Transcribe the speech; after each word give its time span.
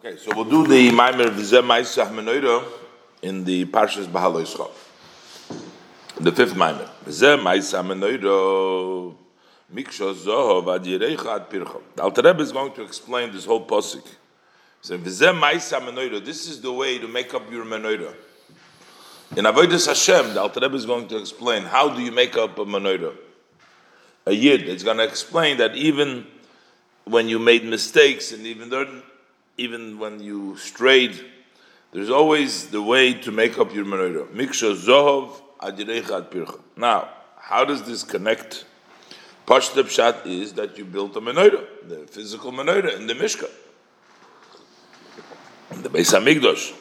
Okay, 0.00 0.16
so 0.16 0.30
we'll 0.32 0.44
do 0.44 0.64
the 0.64 0.90
Maimer 0.90 1.28
Vizeh 1.28 1.60
Maisah 1.60 2.08
Menoira 2.08 2.64
in 3.20 3.42
the 3.42 3.64
Parshas 3.64 4.06
Bahaloischa. 4.06 4.70
The 6.20 6.30
fifth 6.30 6.54
Maimer. 6.54 6.88
Vizeh 7.04 7.36
Maisah 7.36 7.82
Menoira 7.84 9.12
Miksha 9.74 10.14
Zohov 10.14 10.72
Ad 10.72 10.86
Ad. 10.86 11.50
The 11.96 12.02
Alter 12.04 12.22
Rebbe 12.22 12.42
is 12.42 12.52
going 12.52 12.72
to 12.74 12.82
explain 12.84 13.32
this 13.32 13.44
whole 13.44 13.66
posik. 13.66 14.06
So 14.82 14.96
Vizeh 14.96 15.36
Maisah 15.36 15.80
Menoira, 15.80 16.24
this 16.24 16.48
is 16.48 16.60
the 16.60 16.70
way 16.70 16.98
to 16.98 17.08
make 17.08 17.34
up 17.34 17.50
your 17.50 17.64
Menoira. 17.64 18.14
In 19.36 19.46
Avodah 19.46 19.84
Hashem, 19.84 20.34
the 20.34 20.40
Alter 20.40 20.60
Rebbe 20.60 20.76
is 20.76 20.86
going 20.86 21.08
to 21.08 21.18
explain 21.18 21.64
how 21.64 21.88
do 21.88 22.00
you 22.00 22.12
make 22.12 22.36
up 22.36 22.56
a 22.56 22.64
Menoira. 22.64 23.16
A 24.26 24.32
Yid, 24.32 24.68
it's 24.68 24.84
going 24.84 24.98
to 24.98 25.04
explain 25.04 25.56
that 25.56 25.74
even 25.74 26.24
when 27.02 27.28
you 27.28 27.40
made 27.40 27.64
mistakes 27.64 28.30
and 28.30 28.46
even 28.46 28.70
though 28.70 29.02
even 29.58 29.98
when 29.98 30.20
you 30.20 30.56
strayed, 30.56 31.20
there's 31.92 32.10
always 32.10 32.68
the 32.68 32.80
way 32.80 33.12
to 33.12 33.32
make 33.32 33.58
up 33.58 33.74
your 33.74 33.84
menorah. 33.84 34.28
Miksha 34.32 34.74
zohov 34.76 35.42
adirecha 35.60 36.22
pircha. 36.30 36.60
Now, 36.76 37.08
how 37.36 37.64
does 37.64 37.82
this 37.82 38.04
connect? 38.04 38.64
Pashta 39.46 39.82
pshat 39.82 40.26
is 40.26 40.52
that 40.54 40.78
you 40.78 40.84
built 40.84 41.16
a 41.16 41.20
menorah, 41.20 41.64
the 41.88 42.06
physical 42.06 42.52
menorah 42.52 42.96
in 42.96 43.06
the 43.06 43.14
Mishkan, 43.14 43.50
in 45.72 45.82
the 45.82 45.88
Beis 45.88 46.12
Hamikdash. 46.12 46.74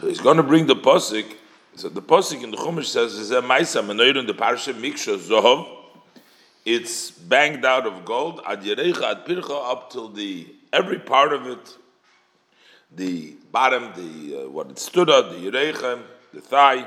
So 0.00 0.08
he's 0.08 0.20
going 0.20 0.38
to 0.38 0.42
bring 0.42 0.66
the 0.66 0.76
posik. 0.76 1.34
So 1.76 1.88
the 1.88 2.02
posik 2.02 2.42
in 2.42 2.50
the 2.50 2.56
Chumash 2.56 2.86
says 2.86 3.14
is 3.14 3.30
a 3.30 3.42
ma'isa 3.42 3.84
menorah 3.84 4.20
in 4.20 4.26
the 4.26 4.34
parsha 4.34 4.72
Miksha 4.72 5.18
zohov. 5.18 5.68
It's 6.64 7.10
banged 7.10 7.64
out 7.64 7.86
of 7.86 8.04
gold 8.04 8.40
ad 8.46 8.62
pircha 8.62 9.70
up 9.70 9.90
till 9.90 10.08
the 10.08 10.46
every 10.72 10.98
part 10.98 11.32
of 11.32 11.46
it 11.46 11.76
the 12.98 13.34
bottom, 13.50 13.92
the 13.96 14.42
uh, 14.44 14.48
what 14.50 14.70
it 14.70 14.78
stood 14.78 15.08
on, 15.08 15.30
the 15.30 15.50
yirechem, 15.50 16.02
the 16.34 16.40
thigh, 16.40 16.86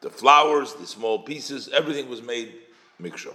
the 0.00 0.08
flowers, 0.08 0.74
the 0.74 0.86
small 0.86 1.18
pieces, 1.18 1.68
everything 1.74 2.08
was 2.08 2.22
made 2.22 2.54
mixture. 2.98 3.34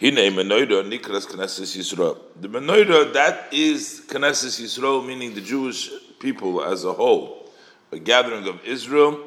Hine 0.00 0.30
menoida 0.32 0.82
nikras 0.84 1.26
Knesset 1.26 1.76
Yisrael. 1.76 2.18
The 2.40 2.48
menoida 2.48 3.12
that 3.14 3.52
is 3.52 4.02
Knesset 4.06 4.60
Yisrael, 4.60 5.06
meaning 5.06 5.34
the 5.34 5.40
Jewish 5.40 5.90
people 6.20 6.62
as 6.62 6.84
a 6.84 6.92
whole, 6.92 7.48
a 7.90 7.98
gathering 7.98 8.46
of 8.46 8.64
Israel. 8.64 9.18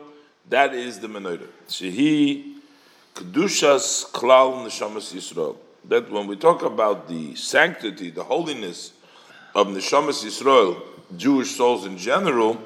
That 0.50 0.74
is 0.74 1.00
the 1.00 1.08
menoida. 1.08 1.48
Shehi 1.68 2.54
kedushas 3.16 4.12
klal 4.12 4.66
neshamas 4.66 5.14
Yisrael. 5.14 5.58
That 5.86 6.12
when 6.12 6.28
we 6.28 6.36
talk 6.36 6.62
about 6.64 7.08
the 7.08 7.34
sanctity, 7.36 8.12
the 8.12 8.24
holiness 8.24 8.92
of 9.56 9.68
neshamas 9.68 10.24
Yisrael, 10.24 10.82
Jewish 11.16 11.56
souls 11.56 11.86
in 11.86 11.98
general, 11.98 12.60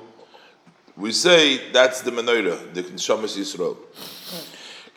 we 0.97 1.11
say 1.11 1.71
that's 1.71 2.01
the 2.01 2.11
menorah, 2.11 2.73
the 2.73 2.83
Neshamas 2.83 3.37
Yisrael. 3.37 3.77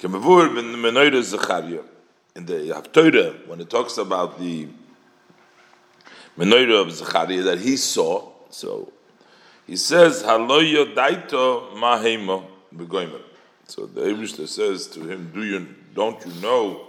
Menorah. 0.01 1.85
In 2.37 2.47
the 2.47 2.55
Haftorah, 2.55 3.47
when 3.47 3.61
it 3.61 3.71
talks 3.71 3.97
about 3.97 4.41
the 4.41 4.69
menorah 6.37 6.83
of 6.83 6.93
Zechariah 6.93 7.43
that 7.43 7.61
he 7.61 7.77
saw, 7.77 8.29
so 8.51 8.93
he 9.67 9.77
says, 9.77 10.23
Haloyo 10.23 10.95
daito 10.95 11.73
mahema. 11.75 12.45
So 13.67 13.87
the 13.87 14.01
Abishta 14.01 14.49
says 14.49 14.89
to 14.89 15.01
him, 15.09 15.31
Do 15.33 15.45
you 15.45 15.75
don't 15.95 16.25
you 16.27 16.33
know 16.43 16.87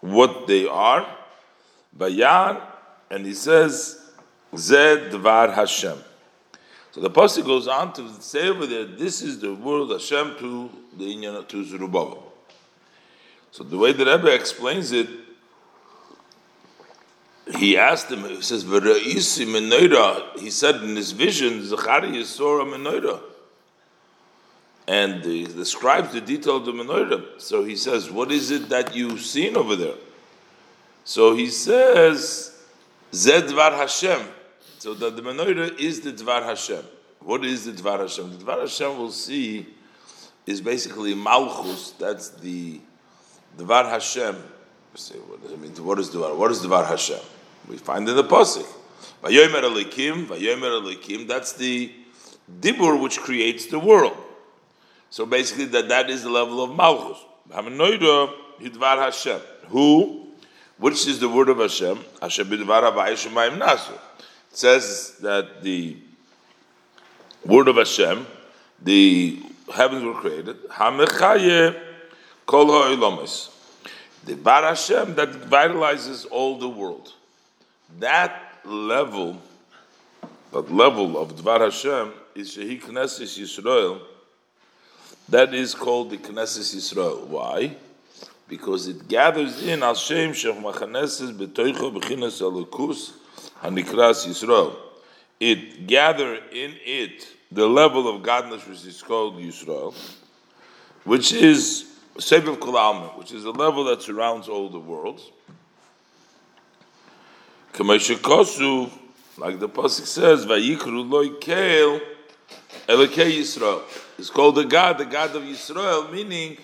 what 0.00 0.46
they 0.46 0.66
are? 0.66 1.06
Bayar, 1.96 2.62
and 3.10 3.26
he 3.26 3.34
says, 3.34 3.99
Zed 4.56 5.12
Hashem. 5.12 5.98
So 6.92 7.00
the 7.00 7.10
pasuk 7.10 7.44
goes 7.44 7.68
on 7.68 7.92
to 7.94 8.08
say 8.20 8.48
over 8.48 8.66
there, 8.66 8.84
this 8.84 9.22
is 9.22 9.38
the 9.38 9.54
word 9.54 9.90
Hashem 9.90 10.36
to 10.38 10.70
the 10.96 11.04
Inyan 11.04 11.46
to 11.46 11.64
Zerubbabel. 11.64 12.32
So 13.52 13.62
the 13.62 13.78
way 13.78 13.92
the 13.92 14.04
Rebbe 14.04 14.32
explains 14.34 14.90
it, 14.92 15.08
he 17.56 17.76
asked 17.76 18.10
him, 18.10 18.24
he 18.24 18.42
says, 18.42 18.64
V'ra'isi 18.64 19.46
menorah, 19.46 20.38
he 20.38 20.50
said 20.50 20.76
in 20.76 20.96
his 20.96 21.12
vision, 21.12 21.64
Zechariah 21.64 22.24
saw 22.24 22.60
a 22.60 22.64
menorah. 22.64 23.20
And 24.86 25.24
he 25.24 25.44
describes 25.44 26.12
the 26.12 26.20
detail 26.20 26.56
of 26.56 26.64
the 26.64 26.72
menorah. 26.72 27.40
So 27.40 27.64
he 27.64 27.76
says, 27.76 28.10
what 28.10 28.32
is 28.32 28.50
it 28.50 28.68
that 28.68 28.94
you've 28.96 29.20
seen 29.20 29.56
over 29.56 29.76
there? 29.76 29.94
So 31.04 31.34
he 31.34 31.48
says, 31.48 32.56
Zed 33.12 33.44
Dvar 33.44 33.76
Hashem. 33.76 34.20
So 34.80 34.94
that 34.94 35.14
the 35.14 35.20
menorah 35.20 35.78
is 35.78 36.00
the 36.00 36.10
Dvar 36.10 36.42
Hashem. 36.42 36.82
What 37.18 37.44
is 37.44 37.66
the 37.66 37.72
Dvar 37.72 38.00
Hashem? 38.00 38.38
The 38.38 38.44
Dvar 38.46 38.60
Hashem 38.62 38.96
we'll 38.96 39.10
see 39.10 39.66
is 40.46 40.62
basically 40.62 41.14
Malchus. 41.14 41.90
That's 41.98 42.30
the 42.30 42.80
Dvar 43.58 43.84
Hashem. 43.84 44.42
Say, 44.94 45.16
what 45.16 45.42
does 45.42 45.52
it 45.52 45.60
mean? 45.60 45.72
What 45.84 45.98
is 45.98 46.08
Dvar? 46.08 46.34
What 46.34 46.50
is 46.50 46.60
Dvar 46.60 46.86
Hashem? 46.86 47.20
We 47.68 47.76
find 47.76 48.08
in 48.08 48.16
the 48.16 48.24
pasuk. 48.24 48.66
Vayomer 49.22 49.64
Elikim, 49.64 50.24
Vayomer 50.28 50.80
Elikim. 50.80 51.28
That's 51.28 51.52
the 51.52 51.92
dibur 52.50 53.02
which 53.02 53.18
creates 53.18 53.66
the 53.66 53.78
world. 53.78 54.16
So 55.10 55.26
basically, 55.26 55.66
that 55.66 55.90
that 55.90 56.08
is 56.08 56.22
the 56.22 56.30
level 56.30 56.64
of 56.64 56.74
Malchus. 56.74 57.18
Hamenoida 57.50 58.32
Hidvar 58.58 58.96
Hashem. 58.96 59.40
Who? 59.66 60.28
Which 60.78 61.06
is 61.06 61.20
the 61.20 61.28
word 61.28 61.50
of 61.50 61.58
Hashem? 61.58 61.98
Hashem 62.22 62.48
b'dvar 62.48 62.90
havayim 62.90 63.28
shemayim 63.28 63.58
says 64.52 65.16
that 65.20 65.62
the 65.62 65.96
word 67.44 67.68
of 67.68 67.76
Hashem, 67.76 68.26
the 68.82 69.42
heavens 69.72 70.04
were 70.04 70.14
created. 70.14 70.68
Hamechaye 70.68 71.80
kol 72.46 72.66
ha'ilamis. 72.66 73.50
The 74.24 74.36
Bar 74.36 74.62
Hashem 74.62 75.14
that 75.14 75.30
vitalizes 75.30 76.26
all 76.30 76.58
the 76.58 76.68
world. 76.68 77.14
That 77.98 78.60
level, 78.64 79.40
that 80.52 80.70
level 80.70 81.18
of 81.18 81.36
Dvar 81.36 81.60
Hashem 81.60 82.12
is 82.34 82.56
Shehi 82.56 82.82
Knesset 82.82 83.38
Yisrael. 83.38 84.00
That 85.28 85.54
is 85.54 85.74
called 85.74 86.10
the 86.10 86.18
Knesset 86.18 86.74
Yisrael. 86.74 87.26
Why? 87.26 87.76
Because 88.48 88.88
it 88.88 89.08
gathers 89.08 89.62
in 89.62 89.80
Hashem 89.80 90.32
Shech 90.32 90.60
Machaneses 90.60 91.32
B'toicho 91.32 91.98
B'chinas 91.98 92.40
Elokus 92.42 93.12
Hanikras 93.62 94.26
Yisrael. 94.26 94.76
It 95.38 95.86
gather 95.86 96.34
in 96.34 96.74
it 96.84 97.26
the 97.50 97.66
level 97.66 98.08
of 98.08 98.22
godness 98.22 98.68
which 98.68 98.84
is 98.86 99.02
called 99.02 99.36
Yisrael, 99.36 99.94
which 101.04 101.32
is 101.32 101.86
Seviv 102.16 102.60
Kol 102.60 103.18
which 103.18 103.32
is 103.32 103.44
the 103.44 103.52
level 103.52 103.84
that 103.84 104.02
surrounds 104.02 104.48
all 104.48 104.68
the 104.68 104.78
worlds. 104.78 105.30
Kameshikosu, 107.72 108.90
like 109.38 109.58
the 109.58 109.68
pasuk 109.68 110.06
says, 110.06 110.44
Vayikru 110.44 111.08
loy 111.08 111.30
kel 111.38 112.00
Elokei 112.88 113.38
Yisrael. 113.38 113.82
It's 114.18 114.30
called 114.30 114.56
the 114.56 114.64
God, 114.64 114.98
the 114.98 115.06
God 115.06 115.34
of 115.36 115.42
Yisrael, 115.42 116.12
meaning 116.12 116.58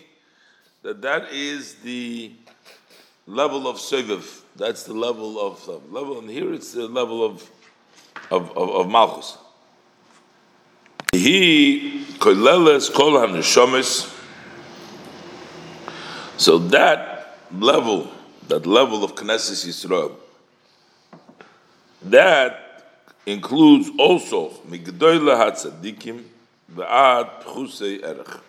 that 0.82 1.00
that 1.02 1.32
is 1.32 1.76
the 1.76 2.32
level 3.26 3.66
of 3.68 3.76
Seviv. 3.76 4.42
That's 4.56 4.84
the 4.84 4.94
level 4.94 5.38
of 5.38 5.68
uh, 5.68 5.78
level, 5.90 6.18
and 6.18 6.30
here 6.30 6.52
it's 6.54 6.72
the 6.72 6.88
level 6.88 7.24
of 7.24 7.50
of, 8.30 8.56
of, 8.56 8.70
of 8.70 8.90
Malchus. 8.90 9.36
He 11.12 12.04
koleles 12.18 12.92
kol 12.92 13.12
haneshomis. 13.12 14.12
So 16.38 16.58
that 16.58 17.38
level, 17.52 18.10
that 18.48 18.66
level 18.66 19.04
of 19.04 19.14
Knesset 19.14 19.66
Yisrael, 19.66 20.14
that 22.02 22.94
includes 23.26 23.90
also 23.98 24.50
migdoyle 24.68 25.36
hatzadikim 25.36 26.24
ve'ad 26.74 27.42
pchusei 27.42 28.02
erech. 28.02 28.40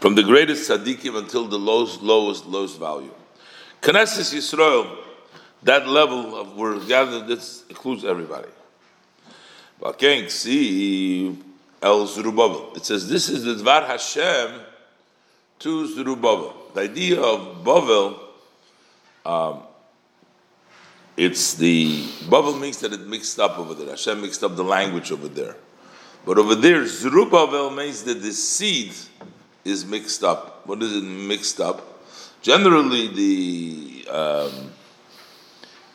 From 0.00 0.14
the 0.14 0.22
greatest 0.22 0.68
tzaddikim 0.68 1.16
until 1.16 1.46
the 1.46 1.58
lowest, 1.58 2.02
lowest, 2.02 2.46
lowest 2.46 2.78
value. 2.78 3.14
Knesset 3.84 4.32
Yisrael, 4.34 4.96
that 5.62 5.86
level 5.86 6.40
of 6.40 6.56
where 6.56 6.78
gathered, 6.80 7.26
this 7.26 7.64
includes 7.68 8.02
everybody. 8.02 8.48
But 9.78 9.98
can't 9.98 10.30
see 10.30 11.38
El 11.82 12.06
Zerubbabel. 12.06 12.72
It 12.76 12.86
says 12.86 13.10
this 13.10 13.28
is 13.28 13.44
the 13.44 13.62
Dvar 13.62 13.86
Hashem 13.86 14.58
to 15.58 15.86
Zerubbabel. 15.94 16.54
The 16.72 16.80
idea 16.80 17.20
of 17.20 17.62
Bavel, 17.62 18.18
um, 19.26 19.64
it's 21.18 21.52
the 21.52 22.04
Bavel 22.30 22.58
means 22.58 22.80
that 22.80 22.94
it 22.94 23.06
mixed 23.06 23.38
up 23.38 23.58
over 23.58 23.74
there. 23.74 23.90
Hashem 23.90 24.22
mixed 24.22 24.42
up 24.42 24.56
the 24.56 24.64
language 24.64 25.12
over 25.12 25.28
there. 25.28 25.56
But 26.24 26.38
over 26.38 26.54
there, 26.54 26.86
Zerubbabel 26.86 27.68
means 27.70 28.02
that 28.04 28.22
the 28.22 28.32
seed 28.32 28.94
is 29.62 29.84
mixed 29.84 30.24
up. 30.24 30.66
What 30.66 30.82
is 30.82 30.96
it 30.96 31.04
mixed 31.04 31.60
up? 31.60 31.93
Generally, 32.44 33.06
the 33.06 34.06
um, 34.10 34.70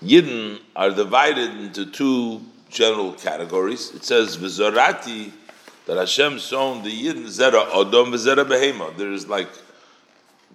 Yidden 0.04 0.60
are 0.75 0.90
divided 0.90 1.51
into 1.51 1.86
two 1.86 2.42
general 2.72 3.13
categories. 3.13 3.94
It 3.94 4.04
says 4.04 4.36
Vizorati 4.36 5.31
that 5.86 5.98
Hashem 5.98 6.40
sown 6.40 6.81
the 6.81 6.90
Yidden 6.90 7.25
Zera 7.25 7.69
Odom 7.69 8.12
Vizera 8.12 8.44
Behema. 8.44 8.98
There's 8.98 9.28
like 9.28 9.50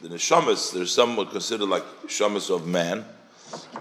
the 0.03 0.09
Neshamas, 0.09 0.75
there's 0.75 0.93
some 0.93 1.15
would 1.15 1.31
consider 1.31 1.65
like 1.65 1.85
Neshamas 2.05 2.53
of 2.53 2.67
man, 2.67 3.05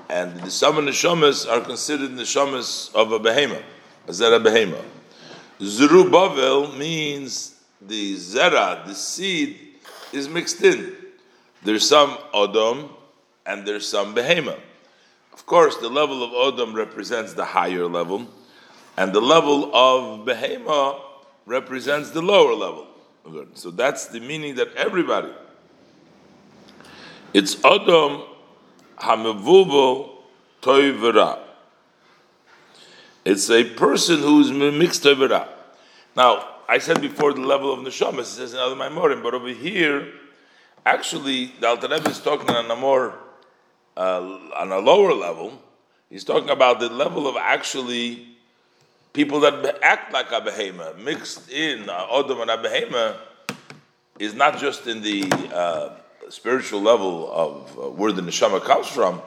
and 0.08 0.40
the 0.42 0.52
some 0.52 0.76
Neshamas 0.76 1.52
are 1.52 1.62
considered 1.62 2.12
Neshamas 2.12 2.94
of 2.94 3.12
a 3.12 3.20
Behema, 3.20 3.60
a 4.08 4.12
Zera 4.12 4.40
Behema. 4.40 4.80
Zerubbabel 5.60 6.74
means 6.74 7.56
the 7.82 8.14
Zera, 8.18 8.86
the 8.86 8.94
seed, 8.94 9.58
is 10.12 10.30
mixed 10.30 10.62
in. 10.62 10.98
There's 11.64 11.88
some 11.88 12.18
Odom 12.34 12.90
and 13.46 13.66
there's 13.66 13.88
some 13.88 14.14
Behema. 14.14 14.60
Of 15.34 15.46
course, 15.46 15.78
the 15.78 15.90
level 15.90 16.24
of 16.24 16.32
Odom 16.32 16.74
represents 16.74 17.34
the 17.34 17.46
higher 17.46 17.88
level, 17.88 18.28
and 18.98 19.14
the 19.14 19.22
level 19.22 19.74
of 19.76 20.26
Behema 20.26 21.00
represents 21.46 22.12
the 22.12 22.22
lower 22.22 22.54
level. 22.54 22.88
So 23.56 23.72
that's 23.72 24.08
the 24.08 24.20
meaning 24.20 24.56
that 24.56 24.74
everybody. 24.76 25.32
It's 27.34 27.56
Odom 27.56 28.28
Hamevubo 28.98 30.18
Toivera. 30.62 31.40
It's 33.26 33.50
a 33.50 33.64
person 33.64 34.20
who's 34.20 34.52
mixed 34.52 35.04
Toivera. 35.04 35.48
Now, 36.16 36.50
I 36.68 36.78
said 36.78 37.02
before 37.02 37.34
the 37.34 37.42
level 37.42 37.74
of 37.74 37.80
Neshama, 37.80 38.20
it 38.20 38.26
says 38.26 38.54
in 38.54 38.60
other 38.60 38.76
Maimorim, 38.76 39.24
but 39.24 39.34
over 39.34 39.50
here, 39.50 40.14
actually, 40.86 41.54
the 41.60 41.68
Alter 41.68 41.88
Rebbe 41.88 42.10
is 42.10 42.20
talking 42.20 42.50
on 42.50 42.70
a 42.70 42.76
more 42.76 43.16
uh, 43.96 44.40
on 44.56 44.72
a 44.72 44.80
lower 44.80 45.14
level, 45.14 45.62
he's 46.10 46.24
talking 46.24 46.50
about 46.50 46.80
the 46.80 46.90
level 46.90 47.28
of 47.28 47.36
actually 47.38 48.28
people 49.14 49.40
that 49.42 49.80
act 49.84 50.12
like 50.12 50.32
a 50.32 50.42
behema, 50.42 50.98
mixed 50.98 51.50
in 51.52 51.90
uh, 51.90 52.08
Odom 52.08 52.42
and 52.42 52.52
a 52.52 52.58
behema, 52.58 53.18
is 54.20 54.34
not 54.34 54.58
just 54.58 54.88
in 54.88 55.02
the 55.02 55.24
uh, 55.54 55.90
spiritual 56.30 56.82
level 56.82 57.32
of 57.32 57.78
uh, 57.78 57.82
where 57.90 58.12
the 58.12 58.22
neshama 58.22 58.62
comes 58.64 58.88
from, 58.88 59.22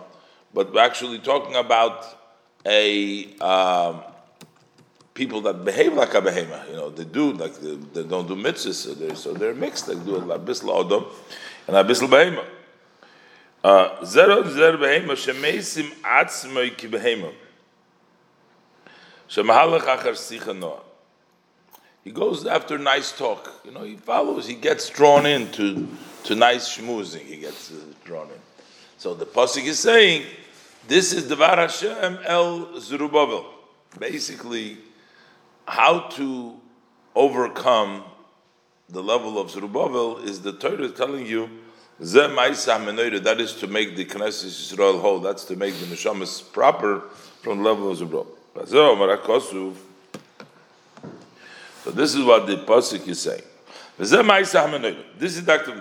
but 0.53 0.73
we're 0.73 0.81
actually 0.81 1.19
talking 1.19 1.55
about 1.55 2.05
a 2.65 3.33
um, 3.37 4.03
people 5.15 5.41
that 5.43 5.65
behave 5.65 5.93
like 5.95 6.15
a 6.15 6.21
behema. 6.21 6.69
You 6.69 6.75
know, 6.75 6.91
they 6.91 7.05
do 7.05 7.33
like 7.33 7.55
they, 7.55 7.77
they 7.77 8.03
don't 8.03 8.27
do 8.27 8.35
mitzvahs, 8.35 8.75
so 8.75 8.95
they're, 8.95 9.15
so 9.15 9.33
they're 9.33 9.55
mixed. 9.55 9.87
They 9.87 9.95
do 9.95 10.17
a 10.17 10.39
bisl 10.39 10.65
Odom 10.65 11.07
and 11.67 11.77
a 11.77 11.85
bisl 11.85 12.09
behema. 12.09 12.45
Zero 14.05 14.43
zer 14.49 14.77
behema 14.77 15.17
shemeisim 15.17 15.91
atzmoi 16.03 16.77
ki 16.77 16.89
behema. 16.89 17.33
Shemahalach 19.29 19.81
achar 19.81 20.13
sicha 20.13 20.57
noah. 20.57 20.83
He 22.05 22.13
goes 22.13 22.47
after 22.47 22.79
nice 22.79 23.11
talk. 23.11 23.53
You 23.65 23.73
know, 23.73 23.83
he 23.83 23.97
follows, 23.97 24.47
he 24.47 24.55
gets 24.55 24.89
drawn 24.89 25.27
into 25.27 25.89
to 26.23 26.37
nice 26.37 26.79
schmoozing. 26.79 27.27
He 27.27 27.39
gets 27.39 27.73
uh, 27.73 27.81
drawn 28.05 28.29
in. 28.29 28.39
So 28.97 29.15
the 29.15 29.27
pasuk 29.27 29.65
is 29.65 29.81
saying, 29.81 30.25
this 30.87 31.13
is 31.13 31.27
Devar 31.27 31.57
Hashem 31.57 32.21
El 32.25 32.79
Zerubbabel. 32.79 33.45
Basically, 33.99 34.79
how 35.67 36.01
to 36.11 36.55
overcome 37.17 38.05
the 38.89 39.03
level 39.03 39.39
of 39.39 39.51
Zerubbabel 39.51 40.19
is 40.19 40.41
the 40.41 40.53
Torah 40.53 40.89
telling 40.91 41.27
you 41.27 41.51
that 41.99 43.37
is 43.41 43.55
to 43.55 43.67
make 43.67 43.97
the 43.97 44.05
Knesset 44.05 44.47
Yisrael 44.47 45.01
whole. 45.01 45.19
That's 45.19 45.45
to 45.47 45.57
make 45.57 45.75
the 45.77 45.87
neshamas 45.87 46.43
proper 46.53 47.01
from 47.41 47.59
the 47.59 47.65
level 47.65 47.91
of 47.91 47.99
Zubro. 47.99 48.27
So 51.85 51.91
this 51.91 52.15
is 52.15 52.23
what 52.23 52.47
the 52.47 52.57
pasuk 52.57 53.09
is 53.09 53.23
saying. 53.23 53.43
This 53.99 54.13
is 55.37 55.43
Dr. 55.43 55.73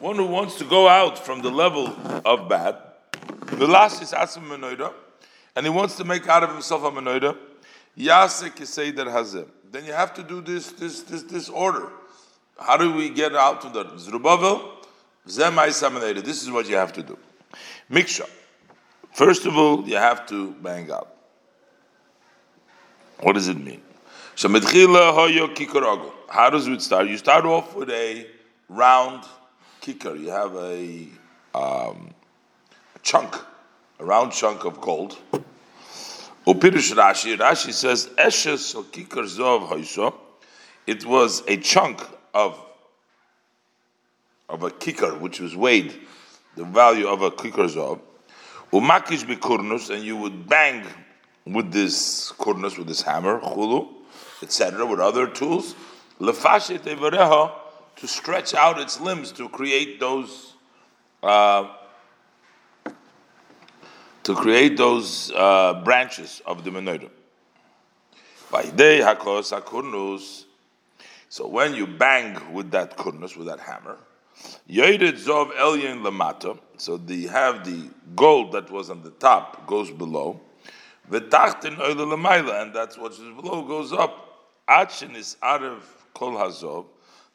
One 0.00 0.16
who 0.16 0.26
wants 0.26 0.58
to 0.58 0.64
go 0.64 0.88
out 0.88 1.18
from 1.18 1.42
the 1.42 1.50
level 1.50 1.94
of 2.24 2.48
bad, 2.48 2.76
the 3.46 3.66
last 3.66 4.02
is 4.02 4.12
asim 4.12 4.92
and 5.56 5.66
he 5.66 5.70
wants 5.70 5.96
to 5.96 6.04
make 6.04 6.28
out 6.28 6.42
of 6.42 6.50
himself 6.50 6.84
a 6.84 6.90
menoida, 7.98 9.46
then 9.70 9.84
you 9.84 9.92
have 9.92 10.14
to 10.14 10.22
do 10.22 10.40
this, 10.40 10.72
this, 10.72 11.02
this, 11.02 11.22
this 11.24 11.48
order. 11.48 11.90
How 12.58 12.76
do 12.76 12.92
we 12.92 13.10
get 13.10 13.34
out 13.34 13.64
of 13.64 13.72
the 13.72 13.98
Zerubbabel? 13.98 14.76
This 15.26 16.42
is 16.42 16.50
what 16.50 16.68
you 16.68 16.76
have 16.76 16.92
to 16.94 17.02
do. 17.02 17.18
Miksha. 17.90 18.28
First 19.12 19.46
of 19.46 19.56
all, 19.56 19.86
you 19.86 19.96
have 19.96 20.26
to 20.28 20.52
bang 20.52 20.90
out. 20.90 21.14
What 23.20 23.34
does 23.34 23.48
it 23.48 23.58
mean? 23.58 23.82
How 24.36 24.48
does 26.50 26.68
it 26.68 26.82
start? 26.82 27.08
You 27.08 27.16
start 27.16 27.44
off 27.44 27.74
with 27.74 27.90
a 27.90 28.26
round 28.68 29.24
kicker. 29.80 30.14
You 30.14 30.30
have 30.30 30.54
a, 30.54 31.08
um, 31.54 32.14
a 32.94 32.98
chunk, 33.02 33.34
a 33.98 34.04
round 34.04 34.32
chunk 34.32 34.64
of 34.64 34.80
gold. 34.80 35.18
Upirish 36.48 36.94
Rashi, 36.94 37.36
Rashi 37.36 37.74
says, 37.74 38.06
Eshes 38.16 38.74
or 38.74 38.82
kicker 38.84 39.24
zov 39.24 40.14
It 40.86 41.04
was 41.04 41.42
a 41.46 41.58
chunk 41.58 42.00
of 42.32 42.58
of 44.48 44.62
a 44.62 44.70
kikar, 44.70 45.20
which 45.20 45.40
was 45.40 45.54
weighed, 45.54 45.92
the 46.56 46.64
value 46.64 47.06
of 47.06 47.20
a 47.20 47.30
kikar 47.30 47.68
zov, 47.68 48.00
umakish 48.72 49.26
bikurnus, 49.26 49.94
and 49.94 50.02
you 50.02 50.16
would 50.16 50.48
bang 50.48 50.86
with 51.44 51.70
this 51.70 52.32
kurnus, 52.38 52.78
with 52.78 52.88
this 52.88 53.02
hammer, 53.02 53.38
chulu, 53.40 53.86
etc., 54.42 54.86
with 54.86 55.00
other 55.00 55.26
tools, 55.26 55.74
evereha, 56.18 57.52
to 57.96 58.08
stretch 58.08 58.54
out 58.54 58.80
its 58.80 58.98
limbs 58.98 59.32
to 59.32 59.50
create 59.50 60.00
those, 60.00 60.54
uh, 61.22 61.68
to 64.28 64.34
create 64.34 64.76
those 64.76 65.32
uh, 65.34 65.80
branches 65.82 66.42
of 66.44 66.62
the 66.62 66.68
menorah. 66.68 67.08
By 68.50 68.64
day 68.64 69.00
hakos 69.00 69.58
hakurnus, 69.58 70.44
so 71.30 71.48
when 71.48 71.72
you 71.72 71.86
bang 71.86 72.52
with 72.52 72.70
that 72.72 72.98
kurnas, 72.98 73.38
with 73.38 73.46
that 73.46 73.58
hammer, 73.58 73.96
Yoidet 74.68 75.14
Zov 75.14 75.52
Elyon 75.52 76.02
Lamata, 76.02 76.58
so 76.76 76.98
they 76.98 77.22
have 77.22 77.64
the 77.64 77.88
gold 78.14 78.52
that 78.52 78.70
was 78.70 78.90
on 78.90 79.02
the 79.02 79.12
top 79.12 79.66
goes 79.66 79.90
below. 79.90 80.38
V'tachtin 81.10 81.78
Oila 81.78 82.14
Lamaila, 82.14 82.60
and 82.60 82.74
that's 82.74 82.98
what 82.98 83.12
is 83.12 83.20
below 83.20 83.62
goes 83.62 83.94
up. 83.94 84.44
Achin 84.68 85.16
is 85.16 85.38
out 85.42 85.62
of 85.62 85.82
Kol 86.12 86.32
Hazov, 86.32 86.84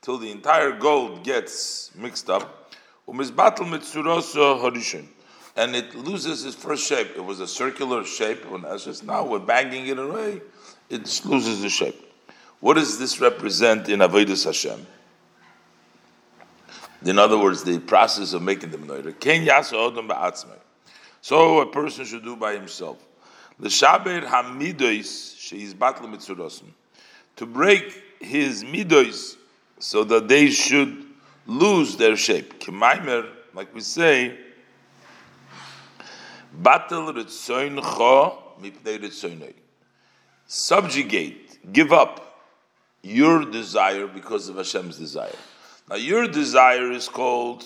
till 0.03 0.19
the 0.19 0.29
entire 0.29 0.73
gold 0.73 1.23
gets 1.23 1.89
mixed 1.95 2.29
up. 2.29 2.71
Umizbatel 3.07 3.65
Mitsuroso 3.65 4.61
Horishin. 4.61 5.07
And 5.55 5.75
it 5.75 5.93
loses 5.95 6.45
its 6.45 6.55
first 6.55 6.87
shape. 6.87 7.11
It 7.15 7.23
was 7.23 7.39
a 7.39 7.47
circular 7.47 8.03
shape 8.03 8.49
when 8.49 8.63
just 8.79 9.03
now 9.03 9.25
we're 9.25 9.39
banging 9.39 9.87
it 9.87 9.99
away, 9.99 10.41
it 10.89 11.01
loses 11.25 11.61
the 11.61 11.69
shape. 11.69 11.99
What 12.59 12.75
does 12.75 12.97
this 12.97 13.19
represent 13.19 13.89
in 13.89 13.99
Avodah 13.99 14.43
Hashem? 14.43 14.87
In 17.05 17.19
other 17.19 17.37
words, 17.37 17.63
the 17.63 17.79
process 17.79 18.33
of 18.33 18.41
making 18.41 18.71
the 18.71 18.77
menorah. 18.77 20.59
So 21.21 21.59
a 21.59 21.65
person 21.65 22.05
should 22.05 22.23
do 22.23 22.35
by 22.35 22.53
himself. 22.53 23.03
The. 23.59 23.69
To 27.35 27.45
break 27.45 28.03
his 28.19 28.63
midois 28.63 29.35
so 29.79 30.03
that 30.05 30.27
they 30.27 30.49
should 30.49 31.05
lose 31.45 31.97
their 31.97 32.15
shape. 32.15 32.63
Like 33.53 33.75
we 33.75 33.81
say, 33.81 34.37
cho 36.61 38.37
mipnei. 38.61 39.53
Subjugate, 40.45 41.73
give 41.73 41.91
up 41.91 42.39
your 43.01 43.45
desire 43.45 44.07
because 44.07 44.49
of 44.49 44.57
Hashem's 44.57 44.97
desire. 44.97 45.35
Now, 45.89 45.95
your 45.95 46.27
desire 46.27 46.91
is 46.91 47.09
called 47.09 47.63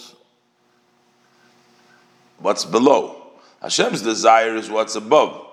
what's 2.39 2.65
below. 2.65 3.32
Hashem's 3.62 4.01
desire 4.01 4.56
is 4.56 4.70
what's 4.70 4.96
above. 4.96 5.46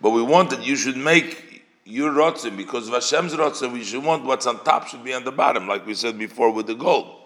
But 0.00 0.10
we 0.10 0.22
want 0.22 0.50
that 0.50 0.64
you 0.64 0.76
should 0.76 0.96
make 0.96 1.64
your 1.84 2.12
rotzim 2.12 2.56
because 2.56 2.88
of 2.88 2.94
Hashem's 2.94 3.34
rotzim. 3.34 3.72
We 3.72 3.84
should 3.84 4.04
want 4.04 4.24
what's 4.24 4.46
on 4.46 4.62
top 4.64 4.88
should 4.88 5.04
be 5.04 5.14
on 5.14 5.24
the 5.24 5.32
bottom, 5.32 5.66
like 5.66 5.86
we 5.86 5.94
said 5.94 6.18
before 6.18 6.50
with 6.50 6.66
the 6.66 6.74
gold. 6.74 7.25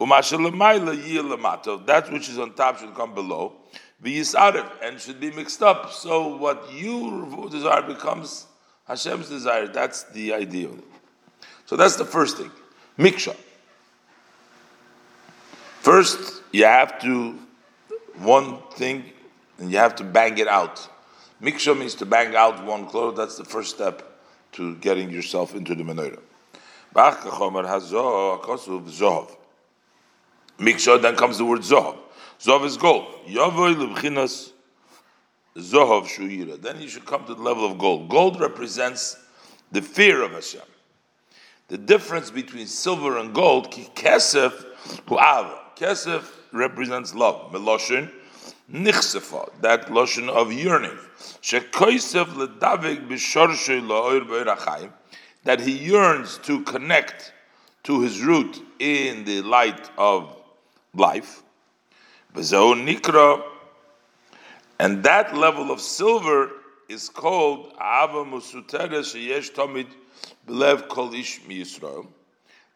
That 0.00 2.08
which 2.12 2.28
is 2.28 2.38
on 2.38 2.54
top 2.54 2.78
should 2.78 2.94
come 2.94 3.14
below. 3.14 3.52
And 4.02 5.00
should 5.00 5.20
be 5.20 5.30
mixed 5.32 5.62
up. 5.62 5.92
So 5.92 6.36
what 6.36 6.72
you 6.72 7.48
desire 7.50 7.82
becomes 7.82 8.46
Hashem's 8.86 9.28
desire. 9.28 9.66
That's 9.66 10.04
the 10.04 10.34
idea. 10.34 10.68
So 11.66 11.76
that's 11.76 11.96
the 11.96 12.04
first 12.04 12.36
thing. 12.36 12.50
Miksha. 12.98 13.36
First, 15.80 16.42
you 16.52 16.64
have 16.64 17.00
to 17.02 17.38
one 18.18 18.58
thing 18.72 19.04
and 19.58 19.70
you 19.70 19.78
have 19.78 19.96
to 19.96 20.04
bang 20.04 20.38
it 20.38 20.48
out. 20.48 20.88
Miksha 21.42 21.78
means 21.78 21.94
to 21.96 22.06
bang 22.06 22.34
out 22.34 22.64
one 22.64 22.86
cloth. 22.86 23.16
That's 23.16 23.36
the 23.36 23.44
first 23.44 23.74
step 23.74 24.20
to 24.52 24.76
getting 24.76 25.10
yourself 25.10 25.54
into 25.54 25.74
the 25.74 25.82
menorah. 25.82 26.20
Miksha, 30.58 31.00
then 31.00 31.14
comes 31.16 31.38
the 31.38 31.44
word 31.44 31.60
zohav. 31.60 31.96
Zohav 32.40 32.64
is 32.64 32.76
gold. 32.76 33.06
Yavoy 33.26 33.74
lebchinas 33.74 34.52
zohav 35.56 36.06
shuyira. 36.06 36.60
Then 36.60 36.80
you 36.80 36.88
should 36.88 37.06
come 37.06 37.24
to 37.26 37.34
the 37.34 37.42
level 37.42 37.64
of 37.64 37.78
gold. 37.78 38.08
Gold 38.08 38.40
represents 38.40 39.16
the 39.70 39.82
fear 39.82 40.22
of 40.22 40.32
Hashem. 40.32 40.62
The 41.68 41.78
difference 41.78 42.30
between 42.30 42.66
silver 42.66 43.18
and 43.18 43.34
gold, 43.34 43.70
kesef 43.70 44.64
hu'ava. 45.06 45.58
Kesef 45.76 46.24
represents 46.52 47.14
love. 47.14 47.52
Meloshin, 47.52 48.10
nichsefa, 48.72 49.50
that 49.60 49.92
lotion 49.92 50.28
of 50.28 50.52
yearning. 50.52 50.98
Shekoisev 51.42 52.24
ledavik 52.34 53.06
b'erachayim, 53.06 54.90
that 55.44 55.60
he 55.60 55.72
yearns 55.72 56.38
to 56.38 56.62
connect 56.62 57.32
to 57.84 58.00
his 58.00 58.22
root 58.22 58.60
in 58.78 59.24
the 59.24 59.42
light 59.42 59.90
of 59.98 60.37
life. 60.98 61.42
nikra, 62.34 63.42
and 64.78 65.02
that 65.02 65.36
level 65.36 65.70
of 65.70 65.80
silver 65.80 66.50
is 66.88 67.08
called 67.08 67.72
Ava 67.74 68.24
Musutera 68.24 69.00
Sheyesh 69.02 69.52
Tomid 69.52 69.88
Belev 70.46 70.88
Kol 70.88 71.12
Ish. 71.14 71.40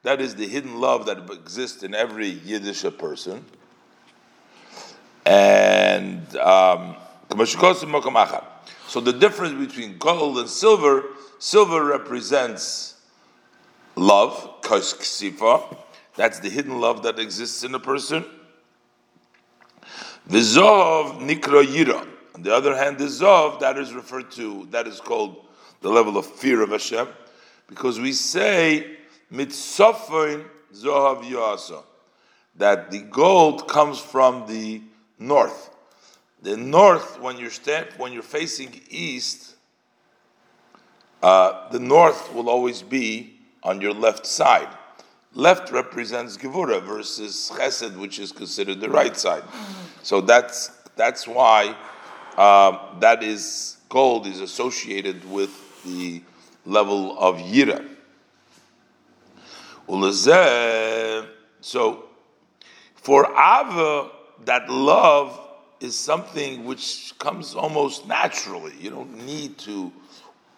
That 0.02 0.20
is 0.20 0.34
the 0.34 0.46
hidden 0.46 0.80
love 0.80 1.06
that 1.06 1.30
exists 1.30 1.82
in 1.82 1.94
every 1.94 2.28
Yiddish 2.28 2.84
person. 2.98 3.44
And 5.24 6.36
um, 6.36 6.96
so 7.28 9.00
the 9.00 9.12
difference 9.18 9.66
between 9.66 9.96
gold 9.98 10.38
and 10.38 10.48
silver, 10.48 11.04
silver 11.38 11.84
represents 11.84 12.96
love, 13.94 14.60
that's 16.16 16.38
the 16.40 16.50
hidden 16.50 16.80
love 16.80 17.02
that 17.04 17.18
exists 17.18 17.64
in 17.64 17.74
a 17.74 17.80
person. 17.80 18.24
The 20.26 20.38
Zov 20.38 21.20
Nikra 21.20 21.64
Yira. 21.64 22.06
On 22.34 22.42
the 22.42 22.54
other 22.54 22.76
hand, 22.76 22.98
the 22.98 23.06
Zov, 23.06 23.60
that 23.60 23.76
is 23.78 23.92
referred 23.92 24.30
to, 24.32 24.66
that 24.70 24.86
is 24.86 25.00
called 25.00 25.44
the 25.80 25.88
level 25.88 26.16
of 26.16 26.26
fear 26.26 26.62
of 26.62 26.70
Hashem, 26.70 27.08
because 27.66 27.98
we 27.98 28.12
say, 28.12 28.96
Mitzofin 29.32 30.44
Zohav 30.74 31.24
Yoasa, 31.24 31.82
that 32.56 32.90
the 32.90 33.00
gold 33.00 33.66
comes 33.68 33.98
from 33.98 34.46
the 34.46 34.82
north. 35.18 35.70
The 36.42 36.56
north, 36.56 37.20
when 37.20 37.38
you're 37.38 37.50
stand, 37.50 37.88
when 37.96 38.12
you're 38.12 38.22
facing 38.22 38.80
east, 38.90 39.54
uh, 41.22 41.70
the 41.70 41.78
north 41.78 42.34
will 42.34 42.48
always 42.48 42.82
be 42.82 43.38
on 43.62 43.80
your 43.80 43.94
left 43.94 44.26
side. 44.26 44.68
Left 45.34 45.72
represents 45.72 46.36
Gevura 46.36 46.82
versus 46.82 47.50
Chesed, 47.54 47.96
which 47.96 48.18
is 48.18 48.32
considered 48.32 48.80
the 48.80 48.90
right 48.90 49.16
side. 49.16 49.42
So 50.02 50.20
that's 50.20 50.70
that's 50.94 51.26
why 51.26 51.74
uh, 52.36 52.98
that 53.00 53.22
is 53.22 53.78
gold 53.88 54.26
is 54.26 54.40
associated 54.40 55.24
with 55.30 55.50
the 55.84 56.22
level 56.66 57.18
of 57.18 57.36
Yira. 57.36 57.88
So 61.60 62.04
for 62.94 63.24
Ava, 63.32 64.10
that 64.44 64.68
love 64.68 65.40
is 65.80 65.98
something 65.98 66.64
which 66.64 67.14
comes 67.18 67.54
almost 67.54 68.06
naturally. 68.06 68.74
You 68.78 68.90
don't 68.90 69.24
need 69.26 69.56
to 69.58 69.92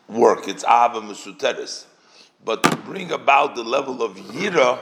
work. 0.09 0.49
It's 0.49 0.64
Ava 0.64 1.00
Mesuteres 1.00 1.87
but 2.45 2.63
to 2.63 2.77
bring 2.77 3.11
about 3.13 3.55
the 3.55 3.65
level 3.65 4.03
of 4.03 4.17
Yira, 4.17 4.79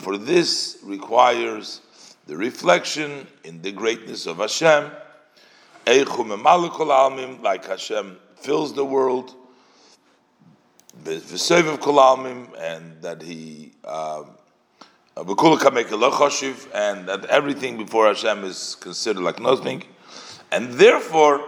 for 0.00 0.16
this 0.18 0.78
requires 0.82 1.80
the 2.26 2.36
reflection 2.36 3.26
in 3.44 3.62
the 3.62 3.72
greatness 3.72 4.26
of 4.26 4.38
Hashem, 4.38 4.90
like 7.42 7.66
Hashem 7.66 8.18
fills 8.36 8.74
the 8.74 8.84
world, 8.84 9.34
and 12.58 13.02
that 13.02 13.22
He 13.22 13.72
um, 13.84 14.26
and 16.74 17.08
that 17.08 17.24
everything 17.26 17.76
before 17.76 18.06
Hashem 18.06 18.44
is 18.44 18.76
considered 18.76 19.22
like 19.22 19.40
nothing, 19.40 19.84
and 20.52 20.72
therefore 20.74 21.42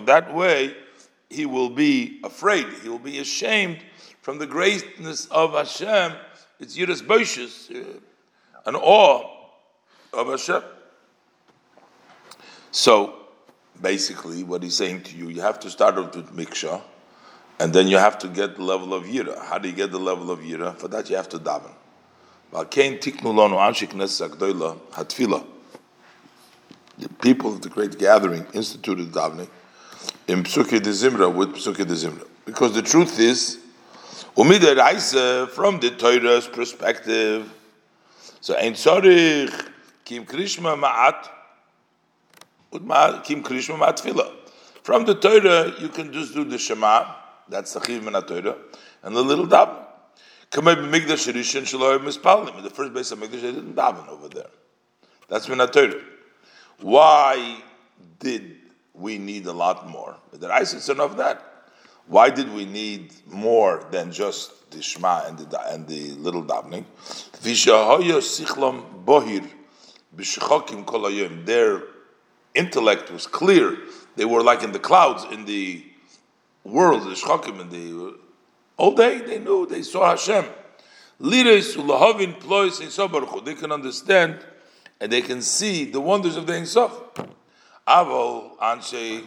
that 0.00 0.34
way, 0.34 0.76
he 1.30 1.46
will 1.46 1.70
be 1.70 2.20
afraid. 2.24 2.66
He 2.82 2.88
will 2.88 2.98
be 2.98 3.18
ashamed 3.18 3.78
from 4.22 4.38
the 4.38 4.46
greatness 4.46 5.26
of 5.26 5.52
Hashem. 5.52 6.14
It's 6.60 6.76
Yiras 6.76 7.02
Beishis, 7.02 7.74
uh, 7.74 8.00
an 8.66 8.76
awe 8.76 9.30
of 10.12 10.28
Hashem. 10.28 10.62
So, 12.70 13.14
basically, 13.80 14.42
what 14.42 14.62
he's 14.62 14.76
saying 14.76 15.02
to 15.02 15.16
you, 15.16 15.28
you 15.28 15.40
have 15.40 15.60
to 15.60 15.70
start 15.70 15.96
off 15.96 16.16
with 16.16 16.34
Miksha, 16.36 16.82
and 17.60 17.72
then 17.72 17.86
you 17.86 17.98
have 17.98 18.18
to 18.18 18.28
get 18.28 18.56
the 18.56 18.62
level 18.62 18.94
of 18.94 19.04
Yira. 19.04 19.38
How 19.44 19.58
do 19.58 19.68
you 19.68 19.74
get 19.74 19.92
the 19.92 19.98
level 19.98 20.30
of 20.30 20.40
Yira? 20.40 20.76
For 20.76 20.88
that, 20.88 21.08
you 21.08 21.16
have 21.16 21.28
to 21.30 21.38
daven. 21.38 21.72
The 26.96 27.08
people 27.08 27.52
of 27.52 27.60
the 27.60 27.68
great 27.68 27.98
gathering 27.98 28.46
instituted 28.52 29.10
davening 29.10 29.48
in 30.28 30.44
Psuke 30.44 30.80
de 30.80 30.90
Zimra 30.90 31.28
with 31.32 31.54
Psuke 31.54 31.84
de 31.86 31.94
Zimra. 31.94 32.24
Because 32.44 32.72
the 32.72 32.82
truth 32.82 33.18
is, 33.18 33.58
from 34.34 34.48
the 34.48 35.94
Torah's 35.98 36.46
perspective, 36.46 37.52
so 38.40 38.54
Ein 38.56 38.74
Tzorich, 38.74 39.70
Kim 40.04 40.24
Krishma 40.24 40.76
Ma'at, 40.80 41.28
Kim 43.24 43.42
Krishma 43.42 43.76
Ma'at 43.76 43.96
Tfilah. 44.00 44.30
From 44.82 45.04
the 45.04 45.14
Torah, 45.14 45.72
you 45.80 45.88
can 45.88 46.12
just 46.12 46.34
do 46.34 46.44
the 46.44 46.58
Shema, 46.58 47.06
that's 47.48 47.72
the 47.72 47.80
Chiv 47.80 48.04
Min 48.04 48.12
Torah, 48.22 48.56
and 49.02 49.16
the 49.16 49.22
little 49.22 49.46
daven. 49.46 49.82
Kamei 50.50 50.76
b'migdash 50.76 51.32
Rishon 51.32 51.62
shelo 51.62 51.98
mispalim. 51.98 52.56
In 52.56 52.62
the 52.62 52.70
first 52.70 52.92
base 52.92 53.10
of 53.10 53.18
Migdash, 53.18 53.40
they 53.40 53.52
didn't 53.52 53.74
daven 53.74 54.06
over 54.08 54.28
there. 54.28 54.50
That's 55.28 55.48
Min 55.48 55.58
Torah. 55.58 56.00
Why 56.80 57.62
did 58.18 58.56
we 58.92 59.18
need 59.18 59.46
a 59.46 59.52
lot 59.52 59.88
more? 59.88 60.16
The 60.32 60.48
Raisa 60.48 60.76
is 60.76 60.88
enough 60.88 61.12
of 61.12 61.16
that. 61.18 61.42
Why 62.06 62.30
did 62.30 62.52
we 62.52 62.64
need 62.66 63.12
more 63.26 63.86
than 63.90 64.12
just 64.12 64.70
the 64.70 64.82
Shema 64.82 65.26
and 65.26 65.38
the, 65.38 65.72
and 65.72 65.86
the 65.88 66.10
little 66.12 66.42
davening? 66.42 66.84
Their 71.46 71.82
intellect 72.54 73.10
was 73.10 73.26
clear. 73.26 73.78
They 74.16 74.24
were 74.24 74.42
like 74.42 74.62
in 74.62 74.72
the 74.72 74.78
clouds, 74.78 75.24
in 75.32 75.44
the 75.44 75.84
world, 76.62 77.04
the 77.04 77.14
shchokim, 77.14 77.60
in 77.60 77.68
the 77.70 78.18
all 78.76 78.94
day. 78.94 79.18
They 79.18 79.38
knew, 79.38 79.66
they 79.66 79.82
saw 79.82 80.10
Hashem. 80.10 80.44
They 81.20 81.42
can 83.54 83.72
understand 83.72 84.38
and 85.04 85.12
they 85.12 85.20
can 85.20 85.42
see 85.42 85.84
the 85.84 86.00
wonders 86.00 86.34
of 86.34 86.46
the 86.46 86.54
Ein 86.54 86.64
Sof. 86.64 86.90
Avol 87.86 88.56
anshe 88.56 89.22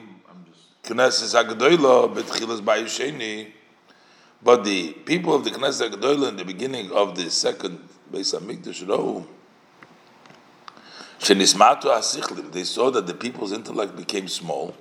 Knesset 0.84 1.36
Hagdoila 1.36 2.16
betchilas 2.16 2.62
bayisheni. 2.62 3.52
But 4.42 4.64
the 4.64 4.94
people 4.94 5.36
of 5.36 5.44
the 5.44 5.52
Knesset 5.52 5.92
Hagdoila 5.92 6.30
in 6.30 6.36
the 6.38 6.46
beginning 6.46 6.92
of 6.92 7.16
the 7.16 7.30
second 7.30 7.78
Beis 8.12 8.36
Hamikdash 8.36 8.88
Rohu, 8.88 9.28
shenismatu 11.20 11.84
asichlim, 11.84 12.52
they 12.52 12.64
saw 12.64 12.90
that 12.90 13.06
the 13.06 13.14
people's 13.14 13.52
intellect 13.52 13.96
became 13.96 14.28
small. 14.28 14.74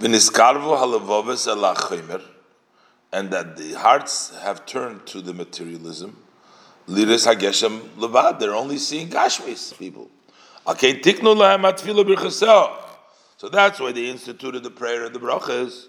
V'niskarvu 0.00 0.76
halavoves 0.76 1.46
elachimer, 1.46 2.20
and 3.12 3.30
that 3.30 3.56
the 3.56 3.74
hearts 3.74 4.36
have 4.38 4.66
turned 4.66 5.06
to 5.06 5.20
the 5.20 5.32
materialism. 5.32 6.23
Liris 6.88 7.26
Hageshem 7.26 7.80
Levad. 7.96 8.38
They're 8.38 8.54
only 8.54 8.78
seeing 8.78 9.08
Gashmis 9.08 9.76
people. 9.78 10.10
Okay, 10.66 11.00
tiknu 11.00 11.36
lahem 11.36 11.62
So 13.36 13.48
that's 13.48 13.80
why 13.80 13.92
they 13.92 14.08
instituted 14.08 14.62
the 14.62 14.70
prayer 14.70 15.04
and 15.04 15.14
the 15.14 15.20
brachas. 15.20 15.88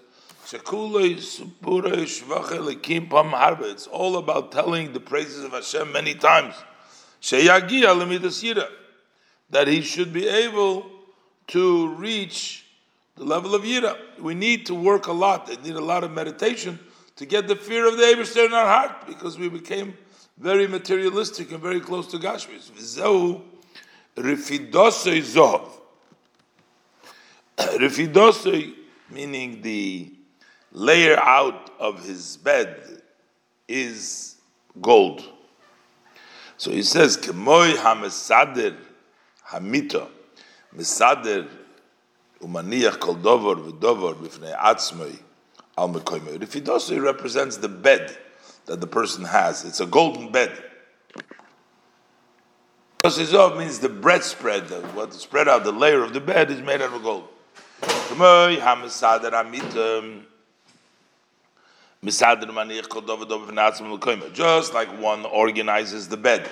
It's 3.68 3.86
all 3.88 4.16
about 4.16 4.52
telling 4.52 4.92
the 4.92 5.00
praises 5.00 5.42
of 5.42 5.52
Hashem 5.52 5.90
many 5.92 6.14
times. 6.14 6.54
That 9.50 9.66
he 9.66 9.80
should 9.80 10.12
be 10.12 10.28
able 10.28 10.86
to 11.48 11.88
reach 11.94 12.64
the 13.16 13.24
level 13.24 13.54
of 13.54 13.62
Yira. 13.62 13.96
We 14.20 14.34
need 14.34 14.66
to 14.66 14.74
work 14.74 15.06
a 15.08 15.12
lot. 15.12 15.46
They 15.46 15.56
need 15.56 15.74
a 15.74 15.80
lot 15.80 16.04
of 16.04 16.12
meditation 16.12 16.78
to 17.16 17.26
get 17.26 17.48
the 17.48 17.56
fear 17.56 17.88
of 17.88 17.96
the 17.96 18.04
Eberster 18.04 18.46
in 18.46 18.52
our 18.52 18.66
heart 18.66 19.06
because 19.06 19.38
we 19.38 19.48
became 19.48 19.96
very 20.38 20.66
materialistic 20.66 21.52
and 21.52 21.60
very 21.60 21.80
close 21.80 22.06
to 22.08 22.18
Gashmis. 22.18 22.70
V'zeu 22.70 23.42
rifidosei 24.16 25.22
zohov. 25.22 25.70
Rifidosei, 27.58 28.74
meaning 29.10 29.62
the 29.62 30.12
layer 30.72 31.18
out 31.18 31.70
of 31.78 32.04
his 32.04 32.36
bed, 32.36 33.02
is 33.66 34.36
gold. 34.80 35.24
So 36.58 36.70
he 36.70 36.82
says, 36.82 37.16
Kemoy 37.16 37.74
hamesader 37.74 38.76
hamito, 39.48 40.08
mesader 40.74 41.48
umaniach 42.42 43.00
kol 43.00 43.14
dover 43.14 43.56
v'dover 43.56 44.14
b'fnei 44.14 44.54
atzmoi 44.58 45.18
al 45.78 45.88
mekoyme. 45.88 46.38
Rifidosei 46.38 47.02
represents 47.02 47.56
the 47.56 47.68
bed 47.68 48.18
that 48.66 48.80
the 48.80 48.86
person 48.86 49.24
has. 49.24 49.64
It's 49.64 49.80
a 49.80 49.86
golden 49.86 50.30
bed. 50.30 50.52
Kosizov 53.02 53.56
means 53.56 53.78
the 53.78 53.88
bread 53.88 54.24
spread, 54.24 54.64
what 54.94 55.14
spread 55.14 55.48
out 55.48 55.64
the 55.64 55.72
layer 55.72 56.02
of 56.02 56.12
the 56.12 56.20
bed 56.20 56.50
is 56.50 56.60
made 56.60 56.82
out 56.82 56.92
of 56.92 57.02
gold. 57.02 57.28
Just 64.32 64.74
like 64.74 64.88
one 65.00 65.24
organizes 65.26 66.08
the 66.08 66.16
bed. 66.16 66.50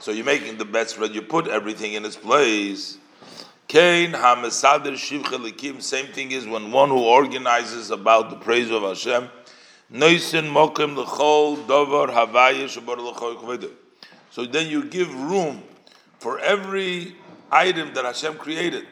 So 0.00 0.10
you're 0.10 0.24
making 0.24 0.58
the 0.58 0.64
bed 0.64 0.88
spread, 0.88 1.14
you 1.14 1.22
put 1.22 1.46
everything 1.46 1.92
in 1.92 2.04
its 2.04 2.16
place. 2.16 2.98
Same 3.68 4.12
thing 4.12 6.32
is 6.32 6.46
when 6.46 6.72
one 6.72 6.88
who 6.88 6.98
organizes 6.98 7.90
about 7.90 8.30
the 8.30 8.36
praise 8.36 8.70
of 8.70 8.82
Hashem 8.82 9.28
Dovar 11.66 12.08
So 14.30 14.46
then 14.46 14.68
you 14.68 14.84
give 14.84 15.14
room 15.14 15.62
for 16.18 16.38
every 16.38 17.16
item 17.50 17.92
that 17.94 18.04
Hashem 18.04 18.36
created. 18.36 18.86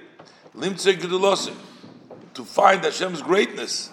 To 2.35 2.45
find 2.45 2.85
Hashem's 2.85 3.23
greatness. 3.23 3.91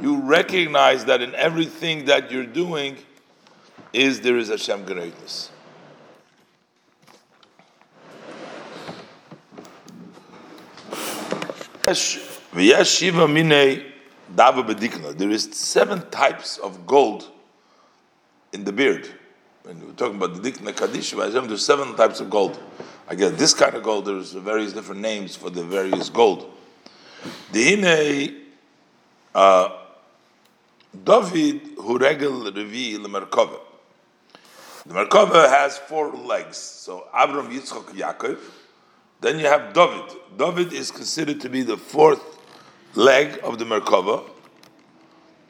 You 0.00 0.20
recognize 0.20 1.04
that 1.04 1.22
in 1.22 1.34
everything 1.34 2.06
that 2.06 2.30
you're 2.32 2.46
doing 2.46 2.96
is 3.92 4.20
there 4.20 4.36
is 4.36 4.48
Hashem 4.48 4.84
greatness. 4.84 5.50
Shiva 12.84 13.26
minei 13.26 13.89
Dava 14.34 14.62
bedikna. 14.66 15.16
There 15.16 15.30
is 15.30 15.48
seven 15.52 16.08
types 16.10 16.58
of 16.58 16.86
gold 16.86 17.28
in 18.52 18.64
the 18.64 18.72
beard. 18.72 19.08
When 19.62 19.86
we're 19.86 19.92
talking 19.92 20.16
about 20.16 20.40
the 20.40 20.50
dikna 20.50 20.76
kaddish, 20.76 21.10
there's 21.12 21.64
seven 21.64 21.94
types 21.96 22.20
of 22.20 22.30
gold. 22.30 22.58
Again, 23.08 23.36
this 23.36 23.54
kind 23.54 23.74
of 23.74 23.82
gold, 23.82 24.06
there's 24.06 24.32
various 24.32 24.72
different 24.72 25.00
names 25.00 25.36
for 25.36 25.50
the 25.50 25.64
various 25.64 26.08
gold. 26.08 26.50
Dihine 27.52 28.40
uh, 29.34 29.76
David 31.04 31.76
Huregel 31.76 32.50
Revi 32.52 32.96
Merkava. 32.96 33.60
The 34.86 34.94
Merkava 34.94 35.48
has 35.48 35.78
four 35.78 36.12
legs. 36.12 36.56
So 36.56 37.06
Abram, 37.14 37.50
Yitzchok, 37.50 37.90
Yaakov. 37.94 38.38
Then 39.20 39.38
you 39.38 39.46
have 39.46 39.72
David. 39.72 40.16
David 40.36 40.72
is 40.72 40.90
considered 40.90 41.40
to 41.42 41.48
be 41.48 41.62
the 41.62 41.76
fourth 41.76 42.39
leg 42.94 43.38
of 43.42 43.58
the 43.58 43.64
Merkava, 43.64 44.24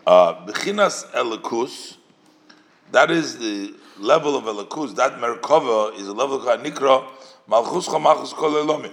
uh, 0.06 0.46
Bechinas 0.46 1.10
Elikus, 1.12 1.96
that 2.92 3.10
is 3.10 3.38
the 3.38 3.74
level 3.98 4.36
of 4.36 4.44
Elikus, 4.44 4.94
that 4.96 5.14
Merkava 5.14 5.94
is 5.98 6.06
a 6.08 6.12
level 6.12 6.38
called 6.38 6.60
Nikra, 6.60 7.06
Malchus 7.46 7.88
Chamachus 7.88 8.32
Kol 8.32 8.52
Elomin. 8.52 8.92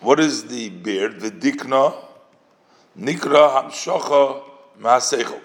What 0.00 0.20
is 0.20 0.44
the 0.44 0.68
beard? 0.70 1.20
The 1.20 1.30
Dikna, 1.30 1.94
Nikra 2.98 3.70
Hamshocha 3.70 4.42
Maasechel. 4.80 5.40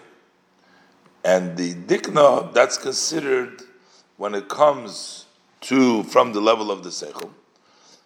And 1.23 1.57
the 1.57 1.73
Dikna, 1.73 2.53
that's 2.53 2.77
considered 2.77 3.61
when 4.17 4.35
it 4.35 4.49
comes 4.49 5.25
to, 5.61 6.03
from 6.03 6.33
the 6.33 6.41
level 6.41 6.71
of 6.71 6.83
the 6.83 6.89
Seichel. 6.89 7.29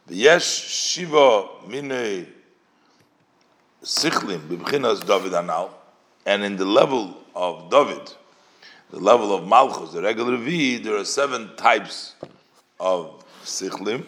The 0.08 0.15
Yesh 0.15 0.46
Shiva 0.46 1.48
Mine 1.68 2.28
Sichlim, 3.86 4.39
Bibchinas 4.48 5.06
David 5.06 5.34
Anal, 5.34 5.69
and 6.26 6.43
in 6.43 6.56
the 6.58 6.65
level 6.65 7.15
of 7.36 7.69
David, 7.69 8.13
the 8.89 8.98
level 8.98 9.32
of 9.32 9.48
Malchus, 9.48 9.91
the 9.91 10.02
regular 10.02 10.38
V, 10.38 10.80
there 10.80 10.95
are 10.95 11.06
seven 11.06 11.56
types 11.56 12.15
of 12.80 13.24
Sichlim. 13.43 14.08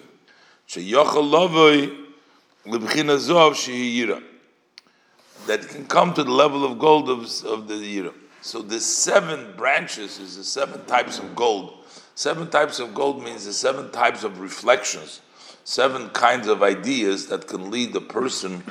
That 5.45 5.69
can 5.69 5.85
come 5.85 6.13
to 6.15 6.23
the 6.23 6.31
level 6.31 6.65
of 6.65 6.79
gold 6.79 7.09
of, 7.11 7.19
of 7.45 7.67
the 7.67 7.75
Yira. 7.75 8.13
So 8.41 8.63
the 8.63 8.79
seven 8.79 9.53
branches 9.55 10.17
is 10.19 10.37
the 10.37 10.43
seven 10.43 10.83
types 10.85 11.19
of 11.19 11.35
gold. 11.35 11.85
Seven 12.15 12.49
types 12.49 12.79
of 12.79 12.95
gold 12.95 13.23
means 13.23 13.45
the 13.45 13.53
seven 13.53 13.91
types 13.91 14.23
of 14.23 14.39
reflections, 14.39 15.21
seven 15.63 16.09
kinds 16.09 16.47
of 16.47 16.63
ideas 16.63 17.27
that 17.27 17.47
can 17.47 17.69
lead 17.69 17.93
the 17.93 18.01
person 18.01 18.63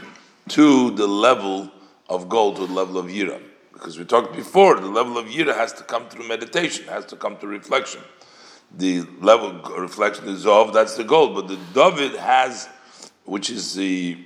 to 0.49 0.91
the 0.93 1.07
level 1.07 1.71
of 2.09 2.29
gold, 2.29 2.57
to 2.57 2.67
the 2.67 2.73
level 2.73 2.99
of 2.99 3.07
yira. 3.07 3.41
Because 3.73 3.99
we 3.99 4.05
talked 4.05 4.35
before, 4.35 4.81
the 4.81 4.89
level 4.89 5.19
of 5.19 5.27
yira 5.27 5.55
has 5.55 5.73
to 5.75 5.83
come 5.83 6.09
through 6.09 6.27
meditation, 6.27 6.87
has 6.87 7.05
to 7.07 7.17
come 7.17 7.37
through 7.37 7.51
reflection. 7.51 8.01
The 8.77 9.03
level 9.21 9.51
of 9.51 9.79
reflection 9.79 10.29
is 10.29 10.47
off, 10.47 10.73
that's 10.73 10.97
the 10.97 11.05
gold. 11.05 11.35
But 11.35 11.49
the 11.49 11.59
David 11.75 12.19
has, 12.19 12.69
which 13.25 13.51
is 13.51 13.75
the 13.75 14.19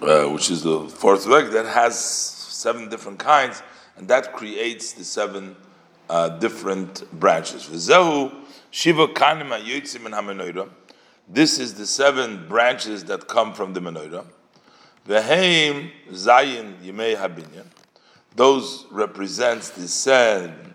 uh, 0.00 0.26
which 0.26 0.50
is 0.50 0.62
the 0.62 0.88
fourth 0.88 1.26
leg, 1.26 1.52
that 1.52 1.66
has 1.66 1.96
seven 1.96 2.88
different 2.88 3.20
kinds, 3.20 3.62
and 3.96 4.08
that 4.08 4.32
creates 4.32 4.92
the 4.92 5.04
seven 5.04 5.54
uh, 6.10 6.28
different 6.28 7.10
branches. 7.18 7.62
Shiva 7.64 9.06
Kanima 9.08 9.62
Yotzim 9.62 10.70
This 11.28 11.58
is 11.58 11.74
the 11.74 11.86
seven 11.86 12.48
branches 12.48 13.04
that 13.04 13.28
come 13.28 13.52
from 13.52 13.74
the 13.74 13.80
menorah. 13.80 14.24
Veheim 15.06 15.90
Zayin 16.10 16.80
Yimei 16.80 17.16
Habinyan. 17.16 17.66
Those 18.36 18.86
represents 18.90 19.70
the 19.70 19.88
seven 19.88 20.74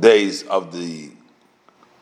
days 0.00 0.44
of 0.44 0.72
the 0.72 1.10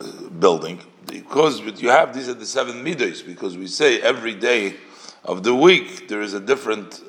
uh, 0.00 0.28
building. 0.38 0.80
Because 1.06 1.60
you 1.82 1.90
have 1.90 2.14
these 2.14 2.28
are 2.28 2.34
the 2.34 2.46
seven 2.46 2.84
midos, 2.84 3.24
because 3.26 3.56
we 3.56 3.66
say 3.66 4.00
every 4.00 4.34
day 4.34 4.76
of 5.24 5.42
the 5.42 5.54
week 5.54 6.08
there 6.08 6.20
is 6.20 6.34
a 6.34 6.40
different 6.40 7.02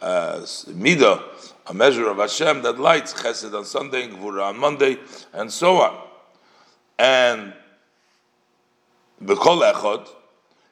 uh, 0.00 0.40
midah, 0.68 1.22
a 1.66 1.74
measure 1.74 2.08
of 2.08 2.18
Hashem 2.18 2.62
that 2.62 2.78
lights 2.78 3.12
Chesed 3.12 3.56
on 3.56 3.64
Sunday, 3.64 4.08
Gvura 4.08 4.50
on 4.50 4.58
Monday, 4.58 4.98
and 5.32 5.50
so 5.52 5.80
on. 5.80 6.06
And 6.98 7.54
Bekol 9.22 9.72
Echod, 9.72 10.08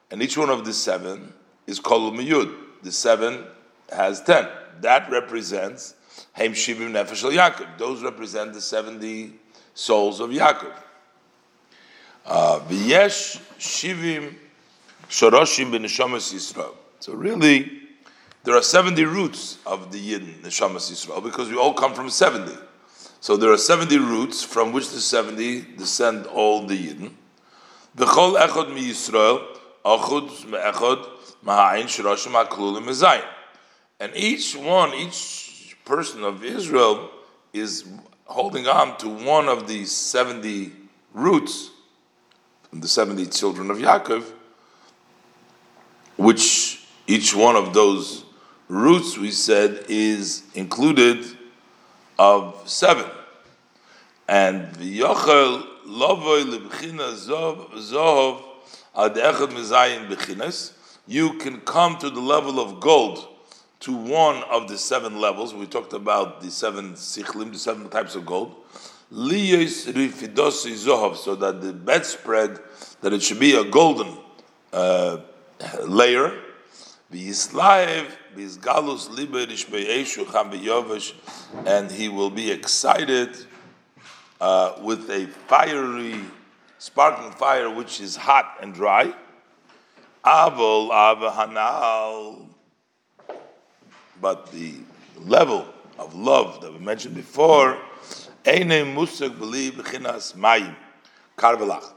and 0.09 0.21
each 0.23 0.37
one 0.37 0.49
of 0.49 0.63
the 0.63 0.73
seven 0.73 1.33
is 1.67 1.79
Kol 1.79 2.11
Miyud 2.11 2.68
the 2.83 2.91
seven 2.91 3.45
has 3.91 4.21
ten. 4.21 4.47
That 4.81 5.09
represents 5.11 5.95
Haim 6.33 6.53
Shivim 6.53 6.91
Nefesh 6.91 7.23
al 7.23 7.31
Yaakov. 7.31 7.77
Those 7.77 8.01
represent 8.01 8.53
the 8.53 8.61
seventy 8.61 9.33
souls 9.73 10.19
of 10.19 10.29
Yaakov. 10.29 10.73
Uh, 12.25 12.59
V'yesh 12.67 13.39
Shivim 13.59 14.35
Shoroshim 15.09 15.71
b'Neshamas 15.71 16.33
Yisrael. 16.33 16.75
So 16.99 17.13
really, 17.13 17.71
there 18.43 18.55
are 18.55 18.61
seventy 18.61 19.05
roots 19.05 19.57
of 19.65 19.91
the 19.91 19.99
Yidden 19.99 20.41
Neshamas 20.41 20.91
Yisrael 20.91 21.23
because 21.23 21.49
we 21.49 21.57
all 21.57 21.73
come 21.73 21.93
from 21.93 22.09
seventy. 22.09 22.55
So 23.19 23.35
there 23.35 23.51
are 23.51 23.57
seventy 23.57 23.97
roots 23.97 24.43
from 24.43 24.71
which 24.71 24.89
the 24.91 25.01
seventy 25.01 25.61
descend 25.61 26.25
all 26.27 26.65
the 26.65 26.77
Yidden. 26.77 27.11
V'chol 27.97 28.39
echod 28.39 28.73
mi 28.73 28.91
Yisrael, 28.91 29.43
achud 29.83 30.29
and 31.45 31.89
each 34.15 34.55
one, 34.55 34.93
each 34.93 35.75
person 35.85 36.23
of 36.23 36.43
Israel 36.43 37.09
is 37.53 37.85
holding 38.25 38.67
on 38.67 38.97
to 38.97 39.09
one 39.09 39.47
of 39.47 39.67
these 39.67 39.91
70 39.91 40.71
roots, 41.13 41.71
the 42.71 42.87
70 42.87 43.25
children 43.27 43.71
of 43.71 43.77
Yaakov, 43.77 44.23
which 46.17 46.85
each 47.07 47.35
one 47.35 47.55
of 47.55 47.73
those 47.73 48.25
roots, 48.67 49.17
we 49.17 49.31
said, 49.31 49.85
is 49.89 50.43
included 50.53 51.25
of 52.19 52.61
seven. 52.69 53.09
And 54.27 54.75
the 54.75 54.99
Yochel 54.99 55.65
Lovoy 55.87 56.43
Libchina 56.43 57.15
Zohov 57.15 58.43
Ad 58.95 59.15
Echad 59.15 60.07
Bechinas 60.07 60.73
you 61.09 61.33
can 61.33 61.59
come 61.61 61.97
to 61.97 62.07
the 62.11 62.19
level 62.19 62.59
of 62.59 62.79
gold 62.79 63.27
to 63.79 63.91
one 63.95 64.43
of 64.43 64.67
the 64.67 64.77
seven 64.77 65.19
levels. 65.19 65.55
We 65.55 65.65
talked 65.65 65.93
about 65.93 66.39
the 66.39 66.51
seven 66.51 66.93
sichlim, 66.93 67.51
the 67.51 67.57
seven 67.57 67.89
types 67.89 68.13
of 68.13 68.27
gold. 68.27 68.55
so 69.09 69.17
that 71.35 71.61
the 71.61 71.73
bedspread 71.73 72.59
that 73.01 73.11
it 73.11 73.23
should 73.23 73.39
be 73.39 73.55
a 73.55 73.63
golden 73.63 74.17
uh, 74.71 75.17
layer. 75.81 76.43
V'yislaev 77.11 78.05
v'izgalus 78.35 79.09
liber 79.09 79.47
ishbe'eshu 79.47 80.31
cham 80.31 80.51
v'yovesh, 80.51 81.15
and 81.65 81.89
he 81.89 82.07
will 82.07 82.29
be 82.29 82.51
excited 82.51 83.35
uh, 84.39 84.73
with 84.83 85.09
a 85.09 85.25
fiery, 85.47 86.21
sparkling 86.77 87.31
fire 87.31 87.67
which 87.67 87.99
is 87.99 88.15
hot 88.15 88.57
and 88.61 88.75
dry. 88.75 89.11
Avol 90.25 90.89
avahanal, 90.91 92.45
but 94.21 94.51
the 94.51 94.75
level 95.17 95.65
of 95.97 96.13
love 96.13 96.61
that 96.61 96.73
we 96.73 96.79
mentioned 96.79 97.15
before, 97.15 97.77
eine 98.45 98.83
musik 98.85 99.37
believe 99.37 99.73
chinas 99.75 100.35
mayim 100.35 100.75
karvelach. 101.37 101.93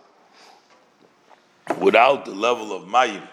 Without 1.79 2.25
the 2.25 2.35
level 2.35 2.73
of 2.73 2.85
mayim, 2.85 3.27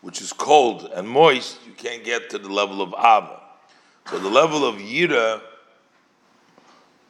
which 0.00 0.20
is 0.20 0.32
cold 0.32 0.90
and 0.94 1.08
moist, 1.08 1.58
you 1.66 1.72
can't 1.72 2.04
get 2.04 2.30
to 2.30 2.38
the 2.38 2.48
level 2.48 2.82
of 2.82 2.92
ava. 2.98 3.40
So 4.10 4.18
the 4.18 4.28
level 4.28 4.64
of 4.64 4.76
yira 4.76 5.40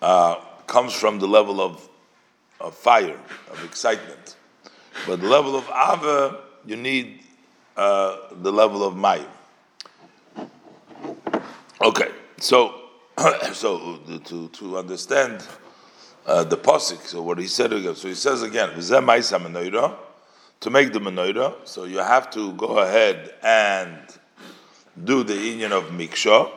uh, 0.02 0.36
comes 0.66 0.92
from 0.92 1.18
the 1.18 1.26
level 1.26 1.60
of, 1.60 1.88
of 2.60 2.74
fire, 2.74 3.18
of 3.50 3.64
excitement. 3.64 4.36
But 5.06 5.20
the 5.20 5.28
level 5.28 5.56
of 5.56 5.68
ava, 5.68 6.40
you 6.64 6.76
need 6.76 7.20
uh, 7.76 8.16
the 8.32 8.52
level 8.52 8.84
of 8.84 8.94
mayim. 8.94 9.26
Okay, 11.80 12.10
so 12.38 12.74
so 13.52 13.98
to 14.24 14.48
to 14.48 14.78
understand 14.78 15.46
uh, 16.26 16.44
the 16.44 16.56
posik, 16.56 17.00
so 17.00 17.22
what 17.22 17.38
he 17.38 17.46
said 17.46 17.72
again, 17.72 17.96
so 17.96 18.08
he 18.08 18.14
says 18.14 18.42
again, 18.42 18.70
to 18.70 18.76
make 20.70 20.92
the 20.92 21.00
menorah, 21.00 21.54
so 21.64 21.84
you 21.84 21.98
have 21.98 22.30
to 22.30 22.52
go 22.52 22.78
ahead 22.78 23.34
and 23.42 23.98
do 25.02 25.24
the 25.24 25.34
union 25.34 25.72
of 25.72 25.84
miksha. 25.86 26.50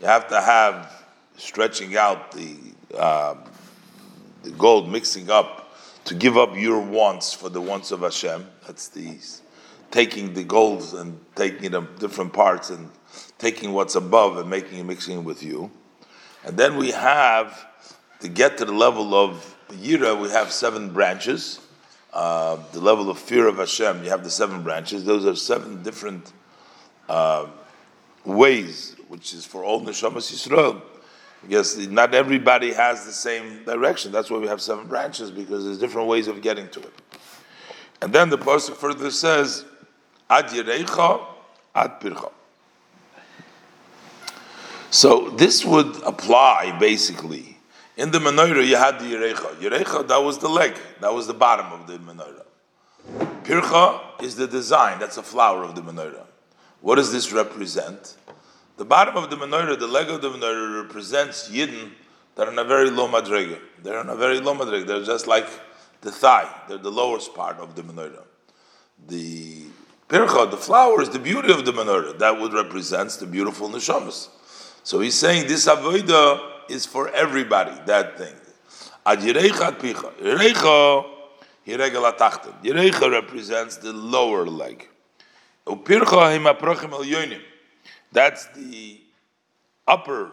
You 0.00 0.06
have 0.06 0.28
to 0.28 0.40
have 0.40 1.04
stretching 1.36 1.96
out 1.96 2.32
the 2.32 2.56
uh, 2.96 3.34
the 4.42 4.50
gold, 4.52 4.90
mixing 4.90 5.30
up 5.30 5.61
to 6.12 6.18
give 6.18 6.36
up 6.36 6.54
your 6.54 6.78
wants 6.78 7.32
for 7.32 7.48
the 7.48 7.60
wants 7.60 7.90
of 7.90 8.00
Hashem. 8.00 8.46
That's 8.66 8.88
the 8.88 9.18
taking 9.90 10.34
the 10.34 10.44
gold 10.44 10.92
and 10.92 11.18
taking 11.34 11.70
them 11.70 11.88
different 11.98 12.34
parts 12.34 12.68
and 12.68 12.90
taking 13.38 13.72
what's 13.72 13.94
above 13.94 14.36
and 14.36 14.50
making 14.50 14.78
it 14.78 14.84
mixing 14.84 15.20
it 15.20 15.22
with 15.22 15.42
you. 15.42 15.70
And 16.44 16.58
then 16.58 16.76
we 16.76 16.90
have 16.90 17.66
to 18.20 18.28
get 18.28 18.58
to 18.58 18.66
the 18.66 18.74
level 18.74 19.14
of 19.14 19.56
Yira, 19.70 20.20
we 20.20 20.28
have 20.28 20.52
seven 20.52 20.92
branches. 20.92 21.60
Uh, 22.12 22.58
the 22.72 22.80
level 22.80 23.08
of 23.08 23.18
fear 23.18 23.48
of 23.48 23.56
Hashem, 23.56 24.04
you 24.04 24.10
have 24.10 24.22
the 24.22 24.28
seven 24.30 24.62
branches. 24.62 25.06
Those 25.06 25.24
are 25.24 25.34
seven 25.34 25.82
different 25.82 26.30
uh, 27.08 27.46
ways, 28.26 28.96
which 29.08 29.32
is 29.32 29.46
for 29.46 29.64
all 29.64 29.80
neshamas 29.80 30.30
Yisrael. 30.30 30.82
Yes, 31.48 31.76
not 31.76 32.14
everybody 32.14 32.72
has 32.72 33.04
the 33.04 33.12
same 33.12 33.64
direction. 33.64 34.12
That's 34.12 34.30
why 34.30 34.38
we 34.38 34.46
have 34.46 34.60
seven 34.60 34.86
branches 34.86 35.30
because 35.30 35.64
there's 35.64 35.78
different 35.78 36.08
ways 36.08 36.28
of 36.28 36.40
getting 36.40 36.68
to 36.68 36.80
it. 36.80 36.94
And 38.00 38.12
then 38.12 38.30
the 38.30 38.38
pasuk 38.38 38.76
further 38.76 39.10
says, 39.10 39.64
"Ad 40.30 40.46
yirecha, 40.46 41.26
ad 41.74 42.00
pircha." 42.00 42.30
So 44.90 45.30
this 45.30 45.64
would 45.64 46.02
apply 46.04 46.76
basically. 46.78 47.58
In 47.96 48.10
the 48.10 48.18
menorah, 48.18 48.66
you 48.66 48.76
had 48.76 48.98
the 49.00 49.04
yirecha. 49.04 49.56
Yirecha, 49.56 50.06
that 50.08 50.22
was 50.22 50.38
the 50.38 50.48
leg. 50.48 50.74
That 51.00 51.12
was 51.12 51.26
the 51.26 51.34
bottom 51.34 51.72
of 51.72 51.86
the 51.86 51.98
menorah. 51.98 52.44
Pircha 53.44 54.22
is 54.22 54.36
the 54.36 54.46
design. 54.46 54.98
That's 54.98 55.16
a 55.16 55.22
flower 55.22 55.64
of 55.64 55.74
the 55.74 55.82
menorah. 55.82 56.26
What 56.80 56.96
does 56.96 57.12
this 57.12 57.32
represent? 57.32 58.16
The 58.82 58.88
bottom 58.88 59.16
of 59.16 59.30
the 59.30 59.36
menorah, 59.36 59.78
the 59.78 59.86
leg 59.86 60.10
of 60.10 60.22
the 60.22 60.28
menorah, 60.28 60.82
represents 60.82 61.48
yidden 61.48 61.92
that 62.34 62.48
are 62.48 62.50
in 62.50 62.58
a 62.58 62.64
very 62.64 62.90
low 62.90 63.06
madrega. 63.06 63.60
They're 63.80 64.00
in 64.00 64.08
a 64.08 64.16
very 64.16 64.40
low 64.40 64.56
madrega. 64.56 64.84
They're 64.84 65.04
just 65.04 65.28
like 65.28 65.46
the 66.00 66.10
thigh. 66.10 66.52
They're 66.68 66.78
the 66.78 66.90
lowest 66.90 67.32
part 67.32 67.58
of 67.58 67.76
the 67.76 67.82
menorah. 67.82 68.24
The 69.06 69.66
pircha, 70.08 70.50
the 70.50 70.56
flower, 70.56 71.00
is 71.00 71.10
the 71.10 71.20
beauty 71.20 71.52
of 71.52 71.64
the 71.64 71.72
menorah. 71.72 72.18
That 72.18 72.40
would 72.40 72.52
represent 72.54 73.12
the 73.12 73.26
beautiful 73.26 73.68
neshamas. 73.68 74.30
So 74.82 74.98
he's 74.98 75.14
saying 75.14 75.46
this 75.46 75.68
avoida 75.68 76.40
is 76.68 76.84
for 76.84 77.08
everybody, 77.10 77.80
that 77.86 78.18
thing. 78.18 78.34
Ad 79.06 79.20
yirecha 79.20 79.78
picha. 79.78 80.12
Yirecha, 80.14 81.06
yiregel 81.68 82.12
atachton. 82.12 82.60
Yirecha 82.64 83.12
represents 83.12 83.76
the 83.76 83.92
lower 83.92 84.44
leg. 84.44 84.88
Upircha 85.68 86.34
him 86.34 86.52
aprochim 86.52 86.90
el 86.90 87.04
yonim. 87.04 87.42
That's 88.12 88.46
the 88.48 89.00
upper 89.86 90.32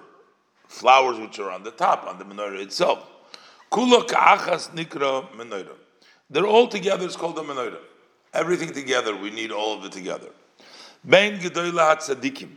flowers 0.68 1.18
which 1.20 1.40
are 1.40 1.52
on 1.52 1.64
the 1.64 1.72
top, 1.72 2.06
on 2.06 2.20
the 2.20 2.26
menorah 2.26 2.62
itself. 2.62 3.08
Kula 3.72 4.08
ka'achas 4.08 4.70
nikra 4.72 5.30
menorah. 5.32 5.76
They're 6.30 6.46
all 6.46 6.68
together, 6.68 7.06
it's 7.06 7.16
called 7.16 7.38
a 7.40 7.42
menorah. 7.42 7.80
Everything 8.34 8.72
together, 8.74 9.16
we 9.16 9.32
need 9.32 9.52
all 9.52 9.78
of 9.78 9.86
it 9.86 9.92
together. 9.92 10.30
Ben 11.04 11.40
gedoyla 11.40 11.98
tzadikim 11.98 12.50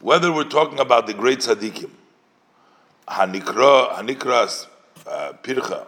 whether 0.00 0.32
we're 0.32 0.44
talking 0.44 0.78
about 0.78 1.06
the 1.06 1.14
great 1.14 1.40
tzaddikim, 1.40 1.90
Hanikra, 3.08 3.94
Hanikras, 3.94 4.66
uh, 5.06 5.32
Pircha, 5.42 5.86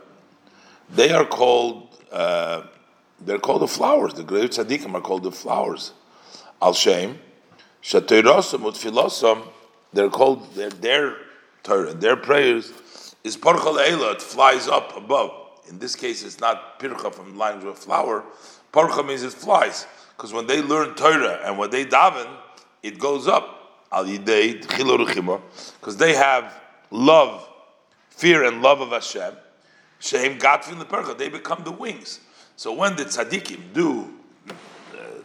they 0.92 1.12
are 1.12 1.24
called, 1.24 1.96
uh, 2.10 2.62
they're 3.20 3.38
called 3.38 3.62
the 3.62 3.68
flowers. 3.68 4.14
The 4.14 4.24
great 4.24 4.50
tzaddikim 4.50 4.94
are 4.94 5.00
called 5.00 5.22
the 5.22 5.30
flowers. 5.30 5.92
Al 6.60 6.74
Shem, 6.74 7.18
Shateirosam, 7.82 8.60
Utfilosam, 8.60 9.46
they're 9.92 10.10
called, 10.10 10.54
their, 10.54 10.70
their 10.70 11.16
Torah, 11.62 11.94
their 11.94 12.16
prayers 12.16 12.72
is 13.24 13.36
Parchal 13.36 13.76
Eila, 13.78 14.14
it 14.14 14.22
flies 14.22 14.68
up 14.68 14.96
above. 14.96 15.32
In 15.68 15.78
this 15.78 15.94
case, 15.94 16.24
it's 16.24 16.40
not 16.40 16.80
Pircha 16.80 17.14
from 17.14 17.32
the 17.32 17.38
language 17.38 17.66
of 17.66 17.78
flower. 17.78 18.24
Parcha 18.72 19.02
means 19.02 19.22
it 19.22 19.32
flies. 19.32 19.86
Because 20.16 20.32
when 20.32 20.46
they 20.46 20.62
learn 20.62 20.94
Torah 20.94 21.40
and 21.44 21.58
when 21.58 21.70
they 21.70 21.84
daven, 21.84 22.28
it 22.82 22.98
goes 22.98 23.28
up 23.28 23.86
al 23.92 24.04
because 24.04 25.96
they 25.96 26.14
have 26.14 26.60
love, 26.90 27.48
fear, 28.10 28.44
and 28.44 28.62
love 28.62 28.80
of 28.80 28.90
Hashem. 28.90 29.34
Shehem 29.98 30.38
Gatfin 30.38 30.78
the 30.78 30.84
Percha, 30.84 31.14
they 31.14 31.28
become 31.28 31.62
the 31.64 31.72
wings. 31.72 32.20
So 32.56 32.72
when 32.72 32.96
the 32.96 33.04
tzaddikim 33.04 33.72
do 33.72 34.10
uh, 34.48 34.52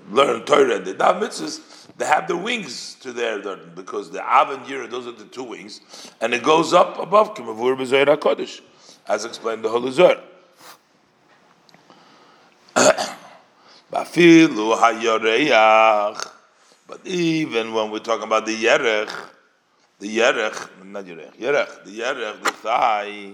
learn 0.10 0.44
Torah 0.46 0.78
and 0.78 0.86
the 0.86 0.94
dav 0.94 1.22
mitzvahs, 1.22 1.60
they 1.98 2.06
have 2.06 2.28
the 2.28 2.36
wings 2.36 2.96
to 3.02 3.14
their 3.14 3.40
because 3.58 4.12
the 4.12 4.22
av 4.22 4.50
and 4.50 4.66
yira, 4.66 4.90
those 4.90 5.08
are 5.08 5.14
the 5.14 5.26
two 5.26 5.44
wings, 5.44 5.82
and 6.22 6.34
it 6.34 6.44
goes 6.44 6.74
up 6.74 7.00
above 7.00 7.36
Kimavur 7.36 7.78
B'Zoyer 7.78 8.18
HaKodesh, 8.18 8.62
as 9.08 9.24
explained 9.26 9.64
the 9.64 9.70
Holy 9.70 9.92
Zohar. 9.92 10.22
But 13.92 14.18
even 17.06 17.74
when 17.74 17.92
we're 17.92 18.00
talking 18.00 18.26
about 18.26 18.46
the 18.46 18.56
yerech, 18.56 19.12
the 20.00 20.18
yerech, 20.18 20.84
not 20.86 21.06
yerech, 21.06 21.36
yerech, 21.38 21.84
the 21.86 22.00
yerech, 22.00 22.44
the 22.44 22.52
thigh, 22.52 23.32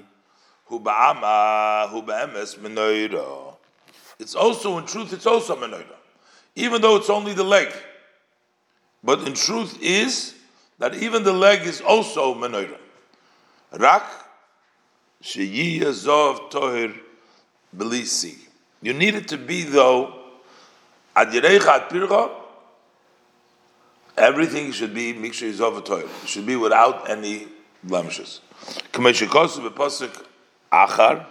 hu 0.66 0.80
ba'ama, 0.80 1.90
hu 1.90 2.04
ba'emes. 2.04 3.58
It's 4.20 4.36
also, 4.36 4.78
in 4.78 4.86
truth, 4.86 5.14
it's 5.14 5.26
also 5.26 5.56
menoira. 5.56 5.96
Even 6.56 6.82
though 6.82 6.96
it's 6.98 7.10
only 7.10 7.34
the 7.34 7.44
leg. 7.44 7.74
But 9.04 9.28
in 9.28 9.34
truth 9.34 9.78
is 9.82 10.36
that 10.80 10.96
even 10.96 11.24
the 11.24 11.34
leg 11.34 11.62
is 11.62 11.82
also 11.82 12.36
menoira. 12.36 12.78
Rak, 13.72 14.04
sheyiya 15.24 15.92
zov 15.92 16.52
tohir 16.52 16.98
belisi. 17.76 18.38
You 18.82 18.94
need 18.94 19.16
it 19.16 19.28
to 19.30 19.38
be, 19.38 19.64
though, 19.64 20.14
ad 21.16 21.30
yerecha 21.30 21.88
pircha, 21.88 22.42
Everything 24.18 24.72
should 24.72 24.94
be 24.94 25.14
miksha 25.14 25.52
yizov 25.52 25.84
Torah. 25.86 26.04
It 26.04 26.28
should 26.28 26.46
be 26.46 26.56
without 26.56 27.10
any 27.10 27.48
blemishes. 27.84 28.42
achar. 30.72 31.26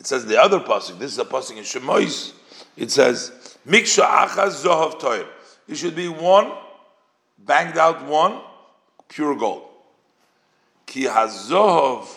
It 0.00 0.06
says 0.06 0.26
the 0.26 0.40
other 0.40 0.60
pasuk. 0.60 0.98
This 0.98 1.12
is 1.12 1.18
a 1.18 1.24
pasuk 1.24 1.56
in 1.56 1.64
Shemois. 1.64 2.32
It 2.76 2.90
says 2.90 3.56
miksha 3.66 4.04
achar 4.04 4.48
zohav 4.48 5.00
Torah. 5.00 5.26
It 5.68 5.76
should 5.76 5.96
be 5.96 6.08
one 6.08 6.52
banged 7.38 7.78
out 7.78 8.04
one 8.06 8.40
pure 9.08 9.36
gold. 9.36 9.68
Ki 10.86 11.04
hazohov 11.04 12.08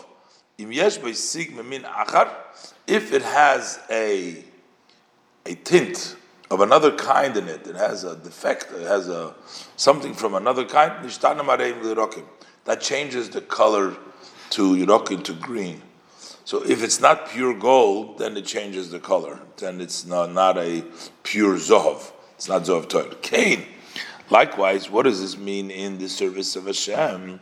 im 0.58 0.72
yesh 0.72 1.00
sig 1.16 1.56
min 1.56 1.84
achar. 1.84 2.34
If 2.86 3.14
it 3.14 3.22
has 3.22 3.80
a 3.90 4.44
a 5.46 5.56
tint 5.56 6.16
of 6.50 6.62
another 6.62 6.96
kind 6.96 7.36
in 7.38 7.48
it, 7.48 7.68
it 7.68 7.76
has 7.76 8.04
a 8.04 8.16
defect, 8.16 8.72
it 8.72 8.88
has 8.88 9.08
a 9.10 9.34
something 9.76 10.14
from 10.14 10.36
another 10.36 10.66
kind, 10.66 11.10
that 12.66 12.82
changes 12.82 13.30
the 13.30 13.42
color 13.42 13.96
to 14.50 14.76
Yirokim 14.76 15.24
to 15.24 15.34
green. 15.34 15.82
So 16.46 16.64
if 16.64 16.82
it's 16.82 17.02
not 17.02 17.30
pure 17.30 17.54
gold, 17.54 18.20
then 18.20 18.38
it 18.38 18.46
changes 18.46 18.90
the 18.90 19.00
color. 19.00 19.40
Then 19.58 19.82
it's 19.82 20.06
not, 20.06 20.32
not 20.32 20.58
a 20.58 20.84
pure 21.24 21.56
zohov. 21.56 22.12
It's 22.36 22.48
not 22.48 22.64
zohov 22.64 22.88
toil. 22.88 23.12
Cain. 23.22 23.67
Likewise, 24.30 24.90
what 24.90 25.04
does 25.04 25.22
this 25.22 25.38
mean 25.38 25.72
in 25.72 25.98
the 25.98 26.10
service 26.10 26.56
of 26.56 26.66
Hashem? 26.66 27.40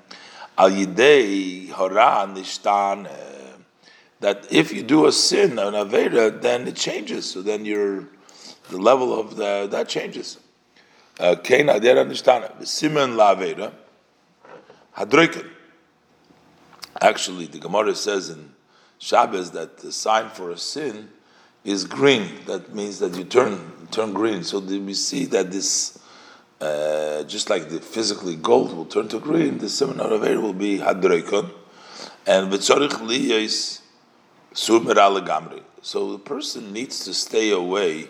Al 0.57 0.69
yidei 0.69 1.69
hora 1.69 2.27
nishtan. 2.27 3.07
Uh, 3.07 3.57
that 4.19 4.47
if 4.51 4.71
you 4.71 4.81
do 4.83 5.05
a 5.05 5.11
sin, 5.11 5.59
an 5.59 5.73
avera, 5.73 6.41
then 6.41 6.67
it 6.67 6.75
changes. 6.75 7.29
So 7.29 7.41
then 7.41 7.65
your 7.65 8.07
the 8.69 8.77
level 8.77 9.19
of 9.19 9.35
the 9.35 9.67
that 9.71 9.89
changes. 9.89 10.37
Uh, 11.19 11.35
Cain 11.35 11.67
adera 11.67 12.05
nishtana. 12.05 12.55
Simen 12.61 13.15
la 13.15 13.35
avera. 13.35 13.73
Hadroiken. 14.97 15.49
Actually, 17.01 17.47
the 17.47 17.59
Gemara 17.59 17.93
says 17.93 18.29
in 18.29 18.53
Shabbos 18.99 19.51
that 19.51 19.79
the 19.79 19.91
sign 19.91 20.29
for 20.29 20.51
a 20.51 20.57
sin 20.57 21.09
is 21.65 21.83
green. 21.83 22.29
That 22.45 22.73
means 22.73 22.99
that 22.99 23.15
you 23.15 23.25
turn 23.25 23.87
turn 23.91 24.13
green. 24.13 24.43
So 24.43 24.59
we 24.59 24.93
see 24.93 25.25
that 25.25 25.51
this, 25.51 25.99
uh, 26.65 27.23
just 27.23 27.49
like 27.49 27.69
the 27.69 27.79
physically 27.79 28.35
gold 28.35 28.75
will 28.75 28.85
turn 28.85 29.07
to 29.09 29.19
green, 29.19 29.57
the 29.59 29.69
seminar 29.69 30.11
of 30.11 30.23
air 30.23 30.39
will 30.39 30.53
be 30.53 30.79
hadreikon, 30.79 31.51
and 32.25 32.51
v'tzorich 32.51 32.97
liyos 33.09 33.81
sumer 34.53 34.95
gamri. 34.95 35.61
So 35.81 36.11
the 36.13 36.19
person 36.19 36.73
needs 36.73 37.05
to 37.05 37.13
stay 37.13 37.51
away 37.51 38.09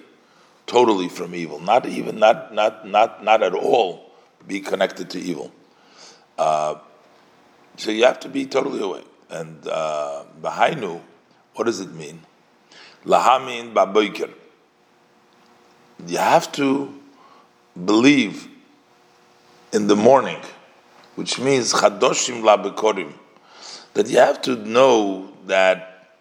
totally 0.65 1.09
from 1.09 1.35
evil, 1.35 1.59
not 1.59 1.85
even 1.85 2.19
not 2.19 2.53
not 2.53 2.87
not 2.87 3.23
not 3.23 3.43
at 3.43 3.53
all 3.53 4.11
be 4.47 4.59
connected 4.59 5.09
to 5.11 5.19
evil. 5.19 5.51
Uh, 6.37 6.75
so 7.77 7.91
you 7.91 8.05
have 8.05 8.19
to 8.21 8.29
be 8.29 8.45
totally 8.45 8.81
away. 8.81 9.03
And 9.29 9.67
uh, 9.67 10.23
Bahainu, 10.41 11.01
what 11.55 11.65
does 11.65 11.79
it 11.79 11.91
mean? 11.91 12.21
Lahamin 13.05 13.73
baboiker. 13.73 14.31
You 16.07 16.17
have 16.17 16.51
to 16.53 16.93
believe 17.83 18.47
in 19.73 19.88
the 19.88 19.95
morning, 19.95 20.39
which 21.15 21.39
means 21.39 21.73
chadoshim 21.73 22.41
labekorim. 22.41 23.13
That 23.93 24.07
you 24.07 24.17
have 24.17 24.41
to 24.43 24.55
know 24.55 25.31
that 25.47 26.17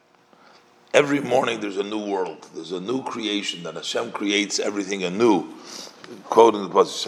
every 0.93 1.21
morning 1.21 1.61
there's 1.61 1.77
a 1.77 1.83
new 1.83 2.05
world, 2.05 2.49
there's 2.55 2.73
a 2.73 2.81
new 2.81 3.03
creation, 3.03 3.63
that 3.65 3.75
Hashem 3.75 4.13
creates 4.13 4.59
everything 4.59 5.05
anew. 5.05 5.47
Quote 6.25 6.55
in 6.55 6.63
the 6.63 6.69
passage, 6.69 7.05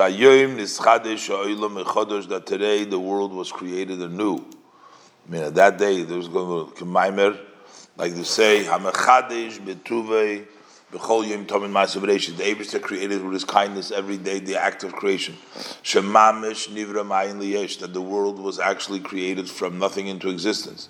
that 2.28 2.46
today 2.46 2.85
the 2.85 2.98
world 2.98 3.32
was 3.32 3.52
created 3.52 4.00
anew. 4.00 4.44
I 5.26 5.30
mean, 5.30 5.54
that 5.54 5.78
day 5.78 6.02
there 6.02 6.16
was 6.16 6.28
going 6.28 6.72
to 6.72 6.85
Maimer, 6.85 7.38
like 7.96 8.14
they 8.14 8.22
say, 8.22 8.64
Hamachadish 8.64 9.59
Betuvei 9.61 10.46
Bechol 10.92 11.27
Yom 11.29 11.46
Tomim 11.46 11.72
Maasav 11.72 12.03
The 12.37 12.44
Abishter 12.44 12.81
created 12.81 13.22
with 13.25 13.33
His 13.33 13.44
kindness 13.44 13.90
every 13.90 14.16
day 14.16 14.38
the 14.38 14.57
act 14.57 14.85
of 14.85 14.92
creation. 14.92 15.37
Shemamish 15.83 16.68
Nivra 16.68 17.05
Mayin 17.05 17.40
Liyesh 17.40 17.81
that 17.81 17.92
the 17.92 18.01
world 18.01 18.38
was 18.38 18.61
actually 18.61 19.01
created 19.01 19.51
from 19.51 19.81
nothing 19.81 20.07
into 20.07 20.29
existence. 20.29 20.88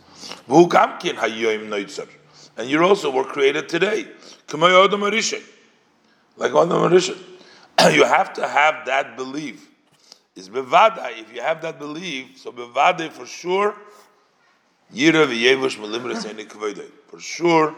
Hayoim 0.48 1.68
Noitzer, 1.68 2.08
and 2.58 2.68
you 2.68 2.82
also 2.84 3.10
were 3.10 3.24
created 3.24 3.70
today. 3.70 4.06
Kamay 4.46 4.84
Adam 4.84 5.00
like 5.00 6.50
Adam 6.50 6.90
Arishan. 6.90 7.18
You 7.94 8.04
have 8.04 8.32
to 8.34 8.46
have 8.46 8.86
that 8.86 9.16
belief. 9.16 9.70
Is 10.34 10.50
bevada. 10.50 11.18
If 11.18 11.34
you 11.34 11.40
have 11.40 11.62
that 11.62 11.78
belief, 11.78 12.38
so 12.38 12.52
bevada 12.52 13.10
for 13.10 13.24
sure 13.24 13.74
for 17.08 17.20
sure, 17.20 17.74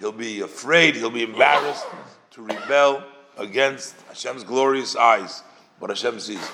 he'll 0.00 0.10
be 0.10 0.40
afraid, 0.40 0.96
he'll 0.96 1.10
be 1.10 1.22
embarrassed 1.22 1.86
to 2.32 2.42
rebel 2.42 3.04
against 3.38 3.94
Hashem's 4.08 4.42
glorious 4.42 4.96
eyes, 4.96 5.44
what 5.78 5.90
Hashem 5.90 6.18
sees. 6.18 6.50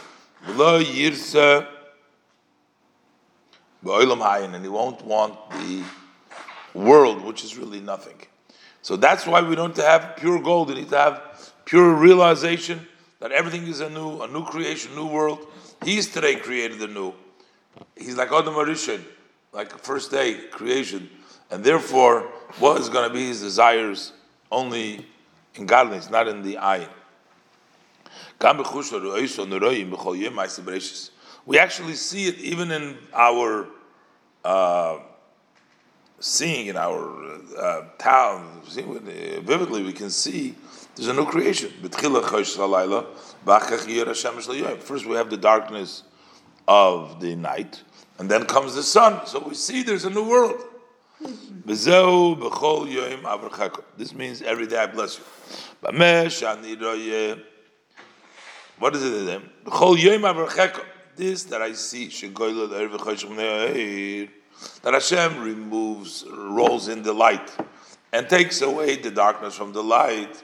And 0.46 0.60
he 4.62 4.68
won't 4.68 5.04
want 5.04 5.50
the 5.50 5.82
world, 6.74 7.24
which 7.24 7.42
is 7.44 7.56
really 7.56 7.80
nothing. 7.80 8.16
So 8.82 8.96
that's 8.96 9.26
why 9.26 9.40
we 9.40 9.56
don't 9.56 9.76
have 9.76 10.16
pure 10.16 10.40
gold. 10.40 10.68
We 10.68 10.74
need 10.74 10.90
to 10.90 10.98
have 10.98 11.52
pure 11.64 11.94
realization 11.94 12.86
that 13.20 13.32
everything 13.32 13.66
is 13.66 13.80
a 13.80 13.88
new, 13.88 14.20
a 14.20 14.28
new 14.28 14.44
creation, 14.44 14.94
new 14.94 15.06
world. 15.06 15.46
He's 15.84 16.12
today 16.12 16.36
created 16.36 16.78
the 16.78 16.86
new. 16.86 17.14
He's 17.96 18.16
like 18.16 18.30
Adam 18.32 18.54
Arishan 18.54 19.02
like 19.56 19.76
first 19.78 20.10
day 20.10 20.34
creation, 20.50 21.08
and 21.50 21.64
therefore, 21.64 22.22
what 22.58 22.80
is 22.80 22.88
going 22.88 23.08
to 23.08 23.14
be 23.14 23.26
his 23.26 23.40
desires 23.40 24.12
only 24.50 25.06
in 25.54 25.66
godliness, 25.66 26.10
not 26.10 26.28
in 26.28 26.42
the 26.42 26.58
eye. 26.58 26.86
We 31.46 31.58
actually 31.58 31.94
see 31.94 32.26
it 32.26 32.38
even 32.38 32.70
in 32.70 32.98
our 33.14 33.66
uh, 34.44 34.98
seeing 36.20 36.66
in 36.66 36.76
our 36.76 37.40
uh, 37.58 37.82
town. 37.98 38.60
Vividly, 38.64 39.82
we 39.82 39.92
can 39.92 40.10
see 40.10 40.54
there's 40.94 41.08
a 41.08 41.14
new 41.14 41.26
creation. 41.26 41.72
First, 44.80 45.06
we 45.06 45.16
have 45.16 45.30
the 45.30 45.36
darkness 45.36 46.02
of 46.68 47.20
the 47.20 47.36
night, 47.36 47.82
and 48.18 48.30
then 48.30 48.46
comes 48.46 48.74
the 48.74 48.82
sun. 48.82 49.26
So 49.26 49.40
we 49.40 49.54
see 49.54 49.82
there's 49.82 50.04
a 50.04 50.10
new 50.10 50.28
world. 50.28 50.62
This 53.96 54.14
means 54.14 54.42
every 54.42 54.66
day 54.66 54.78
I 54.78 54.86
bless 54.86 55.18
you. 55.18 55.24
What 58.78 58.94
is 58.94 59.02
it 59.02 59.24
then? 59.26 59.42
This 61.16 61.44
that 61.44 61.62
I 61.62 61.72
see, 61.72 62.08
that 64.82 64.92
Hashem 64.94 65.42
removes, 65.42 66.24
rolls 66.30 66.88
in 66.88 67.02
the 67.02 67.12
light, 67.12 67.50
and 68.12 68.28
takes 68.28 68.60
away 68.62 68.96
the 68.96 69.10
darkness 69.10 69.54
from 69.54 69.72
the 69.72 69.82
light. 69.82 70.42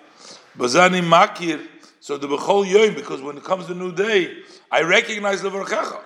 Makir. 0.57 1.69
So 2.01 2.17
the 2.19 2.27
bechol 2.27 2.65
yoim, 2.67 2.95
because 2.97 3.23
when 3.23 3.37
it 3.37 3.45
comes 3.45 3.67
the 3.69 3.75
new 3.75 3.93
day, 3.93 4.43
I 4.71 4.83
recognize 4.83 5.41
the 5.41 5.51
verchecha. 5.51 6.01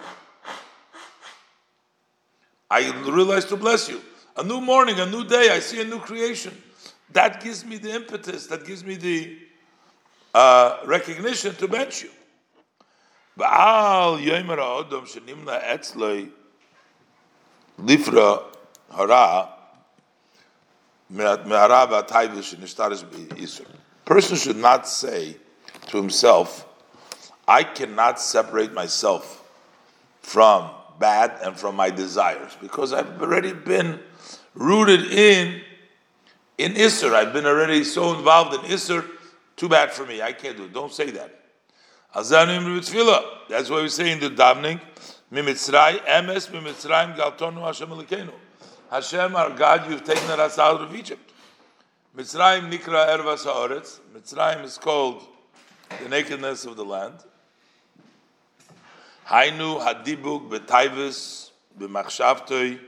I 2.70 2.90
realize 3.08 3.44
to 3.46 3.56
bless 3.56 3.88
you. 3.88 4.02
A 4.36 4.44
new 4.44 4.60
morning, 4.60 5.00
a 5.00 5.06
new 5.06 5.24
day, 5.24 5.48
I 5.50 5.60
see 5.60 5.80
a 5.80 5.84
new 5.84 5.98
creation. 5.98 6.54
That 7.12 7.42
gives 7.42 7.64
me 7.64 7.78
the 7.78 7.94
impetus, 7.94 8.46
that 8.48 8.66
gives 8.66 8.84
me 8.84 8.96
the 8.96 9.38
uh, 10.34 10.80
recognition 10.84 11.54
to 11.54 11.68
bench 11.68 12.02
you. 12.02 12.10
lifra 17.78 18.44
hara 18.94 19.48
Person 24.04 24.36
should 24.36 24.56
not 24.56 24.88
say 24.88 25.36
to 25.88 25.96
himself, 25.96 26.66
I 27.48 27.62
cannot 27.62 28.20
separate 28.20 28.72
myself 28.72 29.48
from 30.20 30.70
bad 30.98 31.38
and 31.42 31.56
from 31.56 31.76
my 31.76 31.90
desires 31.90 32.56
because 32.60 32.92
I've 32.92 33.20
already 33.20 33.52
been 33.52 34.00
rooted 34.54 35.12
in 35.12 35.62
in 36.58 36.72
Isser. 36.74 37.12
I've 37.14 37.32
been 37.32 37.46
already 37.46 37.84
so 37.84 38.14
involved 38.14 38.54
in 38.54 38.60
Isser. 38.70 39.04
Too 39.56 39.68
bad 39.68 39.92
for 39.92 40.06
me. 40.06 40.22
I 40.22 40.32
can't 40.32 40.56
do 40.56 40.64
it. 40.64 40.72
Don't 40.72 40.92
say 40.92 41.10
that. 41.10 41.32
That's 42.14 42.30
why 43.70 43.82
we 43.82 43.88
say 43.88 44.12
in 44.12 44.20
the 44.20 44.30
davening, 44.30 44.80
Mimitzray, 45.32 45.98
emes 46.06 46.48
galtonu 47.16 47.60
Hashem. 47.62 48.30
Hashem, 48.90 49.36
our 49.36 49.50
God, 49.50 49.90
you've 49.90 50.04
taken 50.04 50.40
us 50.40 50.58
out 50.58 50.80
of 50.80 50.94
Egypt. 50.94 51.32
Mitzrayim 52.16 52.70
nikra 52.70 53.18
ervas 53.18 53.44
haaretz. 53.44 54.00
Mitzrayim 54.14 54.64
is 54.64 54.78
called 54.78 55.22
the 56.02 56.08
nakedness 56.08 56.64
of 56.64 56.76
the 56.76 56.84
land. 56.84 57.14
Hainu 59.28 59.80
hadibuk 59.80 60.48
betayvis 60.48 61.50
b'machshavtoi. 61.78 62.80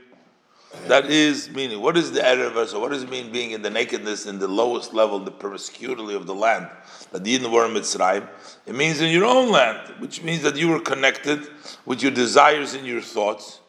That 0.87 1.07
is 1.07 1.49
meaning. 1.49 1.81
What 1.81 1.97
is 1.97 2.11
the 2.11 2.23
error? 2.25 2.67
So 2.67 2.79
what 2.79 2.91
does 2.91 3.01
it 3.01 3.09
mean 3.09 3.31
being 3.31 3.51
in 3.51 3.63
the 3.63 3.71
nakedness 3.71 4.27
in 4.27 4.37
the 4.37 4.47
lowest 4.47 4.93
level, 4.93 5.17
the 5.19 5.31
promiscuity 5.31 6.13
of 6.13 6.27
the 6.27 6.35
land? 6.35 6.69
That 7.11 7.23
the 7.23 7.39
Yidden 7.39 7.51
were 7.51 7.65
in 7.65 7.73
Mitzrayim. 7.73 8.29
It 8.67 8.75
means 8.75 9.01
in 9.01 9.11
your 9.11 9.25
own 9.25 9.51
land, 9.51 9.99
which 9.99 10.21
means 10.21 10.43
that 10.43 10.55
you 10.55 10.69
were 10.69 10.79
connected 10.79 11.49
with 11.85 12.03
your 12.03 12.11
desires 12.11 12.75
and 12.75 12.85
your 12.85 13.01
thoughts. 13.01 13.61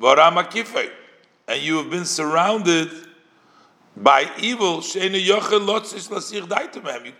And 0.00 1.60
you 1.60 1.76
have 1.76 1.90
been 1.90 2.06
surrounded 2.06 2.90
by 3.94 4.30
evil. 4.40 4.80
You 4.80 5.10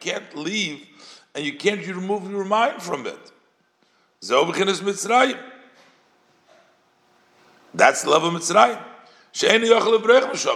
can't 0.00 0.36
leave 0.36 0.86
and 1.34 1.44
you 1.44 1.56
can't 1.58 1.86
remove 1.86 2.30
your 2.30 2.44
mind 2.44 2.82
from 2.82 3.06
it. 3.06 3.32
That's 7.74 8.02
the 8.02 8.10
love 8.10 8.22
of 8.22 8.32
Mitzrayim. 8.32 8.80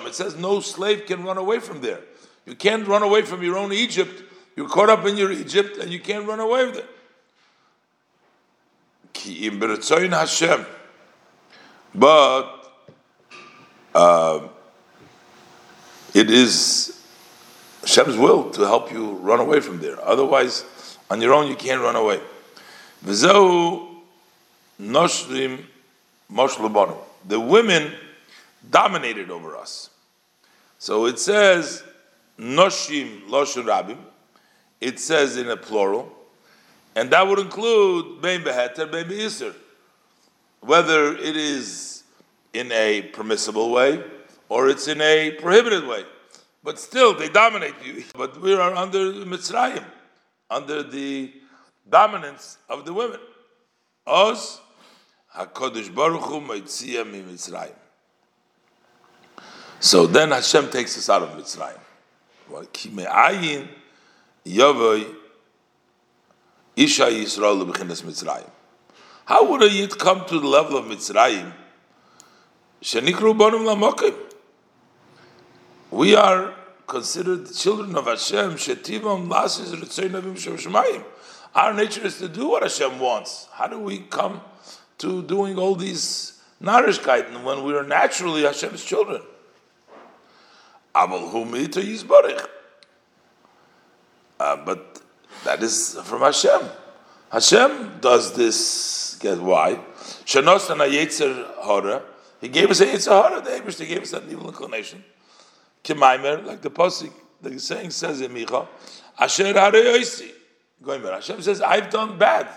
It 0.06 0.14
says 0.14 0.36
no 0.36 0.60
slave 0.60 1.06
can 1.06 1.24
run 1.24 1.36
away 1.36 1.58
from 1.58 1.80
there. 1.80 2.00
You 2.44 2.54
can't 2.54 2.86
run 2.86 3.02
away 3.02 3.22
from 3.22 3.42
your 3.42 3.58
own 3.58 3.72
Egypt. 3.72 4.22
You're 4.54 4.68
caught 4.68 4.88
up 4.88 5.04
in 5.04 5.16
your 5.16 5.32
Egypt 5.32 5.78
and 5.78 5.90
you 5.90 5.98
can't 5.98 6.28
run 6.28 6.38
away 6.38 6.66
with 6.66 6.76
it. 6.76 6.88
Hashem. 10.12 10.64
But 11.92 12.52
uh, 13.94 14.46
it 16.14 16.30
is 16.30 17.02
Hashem's 17.80 18.16
will 18.16 18.50
to 18.50 18.62
help 18.62 18.92
you 18.92 19.14
run 19.14 19.40
away 19.40 19.60
from 19.60 19.80
there. 19.80 20.00
Otherwise, 20.04 20.64
on 21.10 21.20
your 21.20 21.32
own, 21.34 21.48
you 21.48 21.56
can't 21.56 21.80
run 21.80 21.96
away. 21.96 22.20
The 23.02 23.88
women 27.40 27.92
dominated 28.70 29.30
over 29.30 29.56
us. 29.56 29.90
So 30.78 31.06
it 31.06 31.18
says, 31.18 31.82
Noshim 32.38 33.26
Loshin 33.28 33.64
Rabim. 33.64 33.98
It 34.80 34.98
says 34.98 35.36
in 35.36 35.48
a 35.48 35.56
plural. 35.56 36.12
And 36.94 37.10
that 37.10 37.26
would 37.26 37.38
include 37.38 38.20
Bein 38.20 38.42
Beheter, 38.42 38.90
Bein 38.90 39.08
Be'isr. 39.08 39.54
Whether 40.60 41.16
it 41.16 41.36
is 41.36 42.02
in 42.52 42.72
a 42.72 43.02
permissible 43.02 43.70
way 43.70 44.02
or 44.48 44.68
it's 44.68 44.88
in 44.88 45.00
a 45.00 45.32
prohibited 45.32 45.86
way. 45.86 46.04
But 46.62 46.78
still, 46.78 47.14
they 47.14 47.28
dominate 47.28 47.74
you. 47.84 48.04
But 48.14 48.40
we 48.40 48.54
are 48.54 48.74
under 48.74 49.12
Mitzrayim, 49.12 49.84
under 50.50 50.82
the 50.82 51.32
dominance 51.88 52.58
of 52.68 52.84
the 52.84 52.92
women. 52.92 53.20
Oz, 54.06 54.60
HaKadosh 55.36 55.94
Baruch 55.94 56.22
Hu 56.22 56.40
Mitzrayim. 56.40 57.74
So 59.80 60.06
then 60.06 60.30
Hashem 60.30 60.70
takes 60.70 60.96
us 60.96 61.10
out 61.10 61.22
of 61.22 61.30
Mitzrayim. 61.30 61.78
Isha 66.76 67.04
Yisrael 67.04 67.66
Mitzrayim. 67.66 68.50
How 69.24 69.44
would 69.50 69.62
a 69.62 69.68
yid 69.70 69.98
come 69.98 70.24
to 70.26 70.38
the 70.38 70.46
level 70.46 70.76
of 70.76 70.84
Mitzrayim? 70.86 71.52
Shenikru 72.82 73.34
Bonim 73.36 73.64
Lamokim. 73.64 74.14
We 75.90 76.14
are 76.14 76.54
considered 76.86 77.46
the 77.46 77.54
children 77.54 77.96
of 77.96 78.06
Hashem. 78.06 78.52
Shetivam 78.52 79.28
Lasis 79.28 79.74
Ritzeinavim 79.74 80.36
Shemayim. 80.36 81.04
Our 81.56 81.72
nature 81.72 82.04
is 82.04 82.18
to 82.18 82.28
do 82.28 82.48
what 82.48 82.62
Hashem 82.62 83.00
wants. 83.00 83.48
How 83.50 83.66
do 83.66 83.78
we 83.78 84.00
come 84.00 84.42
to 84.98 85.22
doing 85.22 85.58
all 85.58 85.74
these 85.74 86.38
narishkeiten 86.62 87.42
when 87.44 87.64
we 87.64 87.74
are 87.74 87.82
naturally 87.82 88.42
Hashem's 88.42 88.84
children? 88.84 89.22
Uh, 90.94 91.06
but 94.38 95.00
that 95.44 95.62
is 95.62 95.98
from 96.04 96.20
Hashem. 96.20 96.60
Hashem 97.32 98.00
does 98.02 98.34
this. 98.36 99.16
Get 99.18 99.40
why? 99.40 99.80
Shanos 100.26 100.68
and 100.68 100.80
Yetzer 100.82 101.54
Hora. 101.56 102.02
He 102.38 102.48
gave 102.48 102.70
us 102.70 102.80
a 102.80 102.86
Yetzer 102.86 103.12
Hora. 103.12 103.40
The 103.40 103.52
Abish, 103.52 103.78
gave 103.88 104.02
us 104.02 104.10
that 104.10 104.24
evil 104.28 104.48
inclination. 104.48 105.02
Kimaimer, 105.82 106.44
like 106.44 106.60
the 106.60 106.70
pasuk, 106.70 107.12
the 107.40 107.58
saying 107.58 107.92
says 107.92 108.20
in 108.20 108.32
Micha, 108.32 108.68
Asher 109.18 109.54
Harayosi. 109.54 110.35
Going 110.82 111.02
back, 111.02 111.12
Hashem 111.12 111.42
says, 111.42 111.62
I've 111.62 111.90
done 111.90 112.18
bad. 112.18 112.48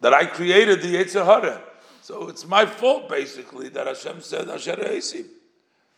That 0.00 0.12
I 0.12 0.26
created 0.26 0.82
the 0.82 0.94
Yetzer 0.94 1.24
Hora. 1.24 1.62
So 2.02 2.28
it's 2.28 2.46
my 2.46 2.66
fault, 2.66 3.08
basically, 3.08 3.68
that 3.70 3.86
Hashem 3.86 4.20
said 4.20 4.48
Asher 4.48 4.76
Harayosi. 4.76 5.26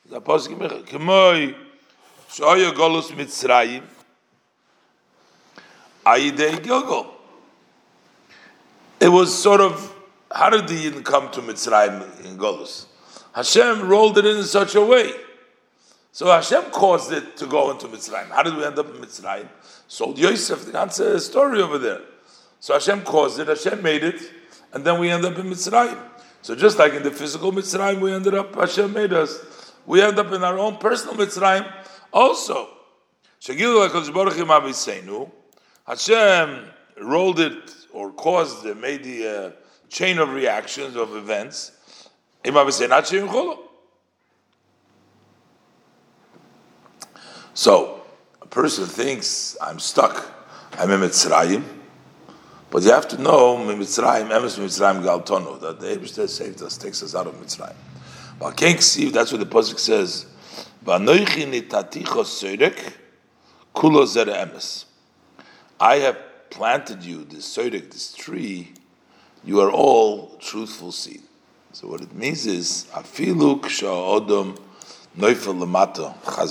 The 0.08 0.20
Micha, 0.20 0.86
Kimoi, 0.86 1.54
Shoya 2.30 2.72
Golus 2.72 3.10
Mitzrayim. 3.10 3.82
Ayidei 6.06 6.62
Gilgal. 6.62 7.14
It 9.00 9.08
was 9.08 9.36
sort 9.36 9.60
of, 9.60 9.94
how 10.32 10.50
did 10.50 10.66
the 10.66 10.90
Yidden 10.90 11.04
come 11.04 11.30
to 11.32 11.40
Mitzrayim 11.40 12.24
in 12.24 12.38
Golus? 12.38 12.86
Hashem 13.34 13.88
rolled 13.88 14.18
it 14.18 14.26
in 14.26 14.42
such 14.44 14.74
a 14.74 14.80
way. 14.80 15.12
So 16.12 16.26
Hashem 16.26 16.70
caused 16.70 17.12
it 17.12 17.36
to 17.36 17.46
go 17.46 17.70
into 17.70 17.86
Mitzrayim. 17.86 18.28
How 18.30 18.42
did 18.42 18.56
we 18.56 18.64
end 18.64 18.78
up 18.78 18.86
in 18.86 19.00
Mitzrayim? 19.00 19.48
Sold 19.86 20.18
Yosef, 20.18 20.70
the 20.70 20.78
answer 20.78 21.18
story 21.20 21.62
over 21.62 21.78
there. 21.78 22.00
So 22.60 22.74
Hashem 22.74 23.02
caused 23.02 23.38
it, 23.38 23.48
Hashem 23.48 23.82
made 23.82 24.02
it, 24.02 24.20
and 24.72 24.84
then 24.84 24.98
we 24.98 25.10
end 25.10 25.24
up 25.24 25.38
in 25.38 25.46
Mitzrayim. 25.46 25.98
So 26.42 26.54
just 26.54 26.78
like 26.78 26.94
in 26.94 27.02
the 27.02 27.10
physical 27.10 27.52
Mitzrayim, 27.52 28.00
we 28.00 28.12
ended 28.12 28.34
up, 28.34 28.54
Hashem 28.54 28.92
made 28.92 29.12
us. 29.12 29.74
We 29.86 30.02
end 30.02 30.18
up 30.18 30.32
in 30.32 30.42
our 30.44 30.58
own 30.58 30.76
personal 30.76 31.14
Mitzrayim 31.14 31.72
also. 32.12 32.68
Hashem 35.86 36.64
rolled 37.00 37.40
it 37.40 37.74
or 37.92 38.12
caused 38.12 38.66
it, 38.66 38.76
made 38.76 39.04
the 39.04 39.28
uh, 39.28 39.50
chain 39.88 40.18
of 40.18 40.30
reactions 40.30 40.96
of 40.96 41.14
events. 41.16 41.72
So, 47.58 48.02
a 48.40 48.46
person 48.46 48.86
thinks, 48.86 49.56
I'm 49.60 49.80
stuck, 49.80 50.32
I'm 50.74 50.92
in 50.92 51.00
Mitzrayim, 51.00 51.64
but 52.70 52.84
you 52.84 52.92
have 52.92 53.08
to 53.08 53.20
know, 53.20 53.56
Mitzrayim, 53.56 54.28
Emes 54.28 54.60
Mitzrayim 54.60 55.02
Galtono, 55.02 55.60
that 55.62 55.80
the 55.80 55.88
Ebrister 55.88 56.28
saved 56.28 56.62
us, 56.62 56.78
takes 56.78 57.02
us 57.02 57.16
out 57.16 57.26
of 57.26 57.34
Mitzrayim. 57.34 57.74
But 58.38 58.56
can't 58.56 58.80
see, 58.80 59.10
that's 59.10 59.32
what 59.32 59.40
the 59.40 59.46
Pasuk 59.46 59.80
says. 59.80 60.26
I 65.80 65.96
have 65.96 66.18
planted 66.50 67.02
you, 67.02 67.24
this 67.24 67.56
sodik, 67.56 67.90
this 67.90 68.14
tree, 68.14 68.72
you 69.42 69.60
are 69.62 69.72
all 69.72 70.36
truthful 70.36 70.92
seed. 70.92 71.22
So 71.72 71.88
what 71.88 72.02
it 72.02 72.14
means 72.14 72.46
is, 72.46 72.86
afilu 72.92 73.60
odom 73.60 74.60
noifel 75.18 75.56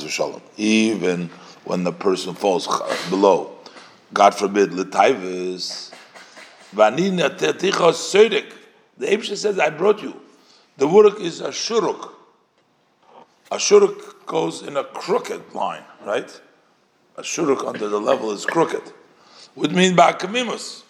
v'shalom. 0.04 0.42
Even 0.58 1.30
when 1.64 1.84
the 1.84 1.92
person 1.92 2.34
falls 2.34 2.68
below, 3.10 3.52
God 4.14 4.36
forbid, 4.36 4.72
sodik. 7.92 8.54
The 8.98 9.08
Abisha 9.08 9.36
says, 9.36 9.60
I 9.60 9.70
brought 9.70 10.02
you. 10.02 10.20
The 10.78 10.88
wuruk 10.88 11.20
is 11.20 11.42
a 11.42 11.50
shuruk. 11.50 12.12
A 13.52 13.58
shuruk 13.58 14.26
goes 14.26 14.62
in 14.62 14.78
a 14.78 14.84
crooked 14.84 15.54
line, 15.54 15.84
right? 16.06 16.42
A 17.16 17.22
shuruk 17.22 17.68
under 17.68 17.88
the 17.88 18.00
level 18.00 18.32
is 18.32 18.46
crooked 18.46 18.94
would 19.58 19.74
mean 19.74 19.96
ba'akamimus. 19.96 20.84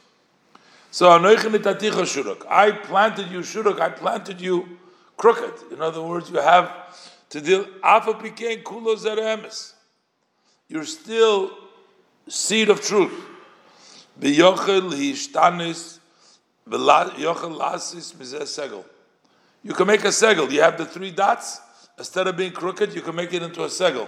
So 0.92 1.10
shuruk. 1.10 2.46
I 2.50 2.72
planted 2.72 3.32
you 3.32 3.40
shuruk. 3.40 3.80
I 3.80 3.90
planted 3.90 4.42
you 4.42 4.78
crooked. 5.16 5.72
In 5.72 5.82
other 5.82 6.02
words, 6.02 6.30
you 6.30 6.38
have 6.38 6.72
to 7.30 7.42
deal 7.42 7.66
afa 7.84 8.14
pikein 8.14 8.64
kulo 8.64 8.96
zeremes. 8.96 9.74
You're 10.68 10.86
still 10.86 11.52
seed 12.28 12.70
of 12.70 12.82
truth. 12.82 13.14
Lasis 16.70 18.14
segel. 18.14 18.84
You 19.64 19.74
can 19.74 19.88
make 19.88 20.04
a 20.04 20.10
segel. 20.10 20.52
You 20.52 20.62
have 20.62 20.78
the 20.78 20.86
three 20.86 21.12
dots. 21.12 21.62
Instead 21.98 22.28
of 22.28 22.38
being 22.38 22.52
crooked, 22.52 22.94
you 22.94 23.02
can 23.02 23.16
make 23.16 23.34
it 23.34 23.42
into 23.42 23.64
a 23.64 23.68
segel. 23.68 24.08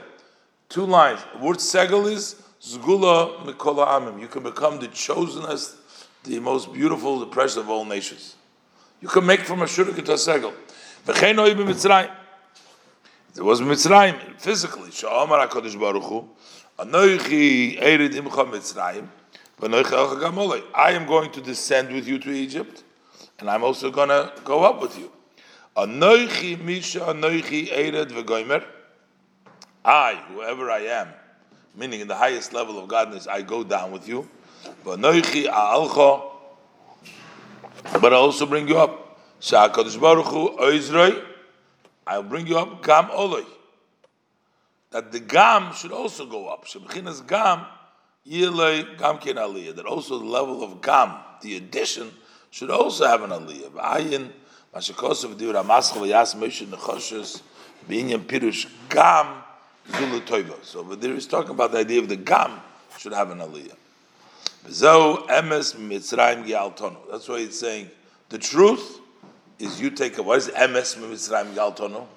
Two 0.67 0.85
lines. 0.85 1.19
The 1.33 1.39
word 1.39 1.57
segel 1.57 2.11
is 2.11 2.35
Zgula 2.61 3.43
Mikola 3.45 3.87
Amim. 3.87 4.19
You 4.19 4.27
can 4.27 4.43
become 4.43 4.79
the 4.79 4.87
chosenest, 4.87 5.75
the 6.23 6.39
most 6.39 6.71
beautiful, 6.73 7.19
the 7.19 7.25
precious 7.25 7.57
of 7.57 7.69
all 7.69 7.85
nations. 7.85 8.35
You 9.01 9.07
can 9.07 9.25
make 9.25 9.41
from 9.41 9.61
a 9.61 9.65
shuruk 9.65 9.97
into 9.97 10.11
a 10.11 10.15
segel. 10.15 10.53
V'chein 11.05 11.35
Mitzrayim. 11.35 12.11
There 13.33 13.43
was 13.43 13.61
Mitzrayim 13.61 14.39
physically. 14.39 14.89
Sha'amar 14.89 15.47
HaKadosh 15.47 15.79
Baruch 15.79 16.03
Hu. 16.03 16.27
Anoichi 16.79 17.79
Erid 17.79 18.13
Imcha 18.13 18.49
Mitzrayim. 18.49 19.07
I 19.61 20.91
am 20.91 21.05
going 21.05 21.31
to 21.31 21.41
descend 21.41 21.91
with 21.91 22.07
you 22.07 22.17
to 22.19 22.31
Egypt, 22.31 22.85
and 23.39 23.49
I'm 23.49 23.61
also 23.61 23.91
going 23.91 24.07
to 24.07 24.31
go 24.45 24.63
up 24.63 24.81
with 24.81 24.97
you. 24.97 25.11
Anoichi 25.75 26.57
Misha 26.61 27.01
Anoichi 27.01 27.67
Ered 27.67 28.09
V'goimer. 28.09 28.63
I, 29.83 30.15
whoever 30.29 30.71
I 30.71 30.79
am, 30.79 31.09
meaning 31.75 31.99
in 31.99 32.07
the 32.07 32.15
highest 32.15 32.53
level 32.53 32.81
of 32.81 32.87
godness, 32.89 33.27
I 33.27 33.41
go 33.41 33.65
down 33.65 33.91
with 33.91 34.07
you. 34.07 34.29
But 34.83 35.03
I 35.03 35.21
also 38.15 38.45
bring 38.45 38.69
you 38.69 38.77
up. 38.77 39.19
I'll 42.09 42.23
bring 42.23 42.47
you 42.47 42.57
up 42.57 42.83
gam 42.83 43.05
oloi. 43.05 43.45
That 44.89 45.11
the 45.11 45.19
gam 45.19 45.73
should 45.73 45.91
also 45.91 46.25
go 46.25 46.47
up. 46.47 46.65
Shebechinas 46.65 47.25
gam 47.27 47.65
yilei 48.27 48.97
gam 48.97 49.19
ken 49.19 49.35
aliyah. 49.35 49.75
That 49.75 49.85
also 49.85 50.17
the 50.17 50.25
level 50.25 50.63
of 50.63 50.81
gam, 50.81 51.13
the 51.43 51.55
addition, 51.57 52.11
should 52.49 52.71
also 52.71 53.05
have 53.05 53.21
an 53.21 53.29
aliyah. 53.29 53.71
Ayin 53.73 54.31
Mashakosov 54.73 55.37
dir 55.37 55.53
Amaschal 55.53 56.07
Yas 56.07 56.33
Moshe 56.33 56.65
Nechoshes 56.65 57.43
Binyan 57.87 58.25
Pirush 58.25 58.67
Gam 58.89 59.43
Zulu 59.95 60.21
Toiva. 60.21 60.63
So 60.63 60.81
there 60.81 61.13
he's 61.13 61.27
talking 61.27 61.51
about 61.51 61.73
the 61.73 61.77
idea 61.77 61.99
of 61.99 62.09
the 62.09 62.15
Gam 62.15 62.59
should 62.97 63.13
have 63.13 63.29
an 63.29 63.37
Aliyah. 63.37 63.75
Zo 64.69 65.25
Emes 65.29 65.75
Mitzrayim 65.75 66.45
Gialtono. 66.47 66.97
That's 67.11 67.27
why 67.27 67.39
he's 67.39 67.59
saying 67.59 67.89
the 68.29 68.37
truth 68.37 68.98
is 69.59 69.79
you 69.79 69.91
take 69.91 70.17
a 70.17 70.23
what 70.23 70.39
is 70.39 70.47
Emes 70.49 70.97
Mitzrayim 70.97 71.53
Gialtono? 71.53 72.07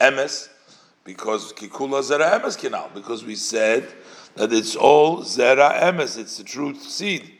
Emes 0.00 0.48
because 1.04 1.52
Kikula 1.52 2.00
Zera 2.02 2.40
Emes 2.40 2.56
Kinal 2.56 2.92
because 2.94 3.24
we 3.24 3.34
said 3.34 3.86
that 4.36 4.52
it's 4.52 4.76
all 4.76 5.22
Zera 5.22 5.80
Emes. 5.80 6.16
It's 6.16 6.38
the 6.38 6.44
truth 6.44 6.80
seed. 6.80 7.30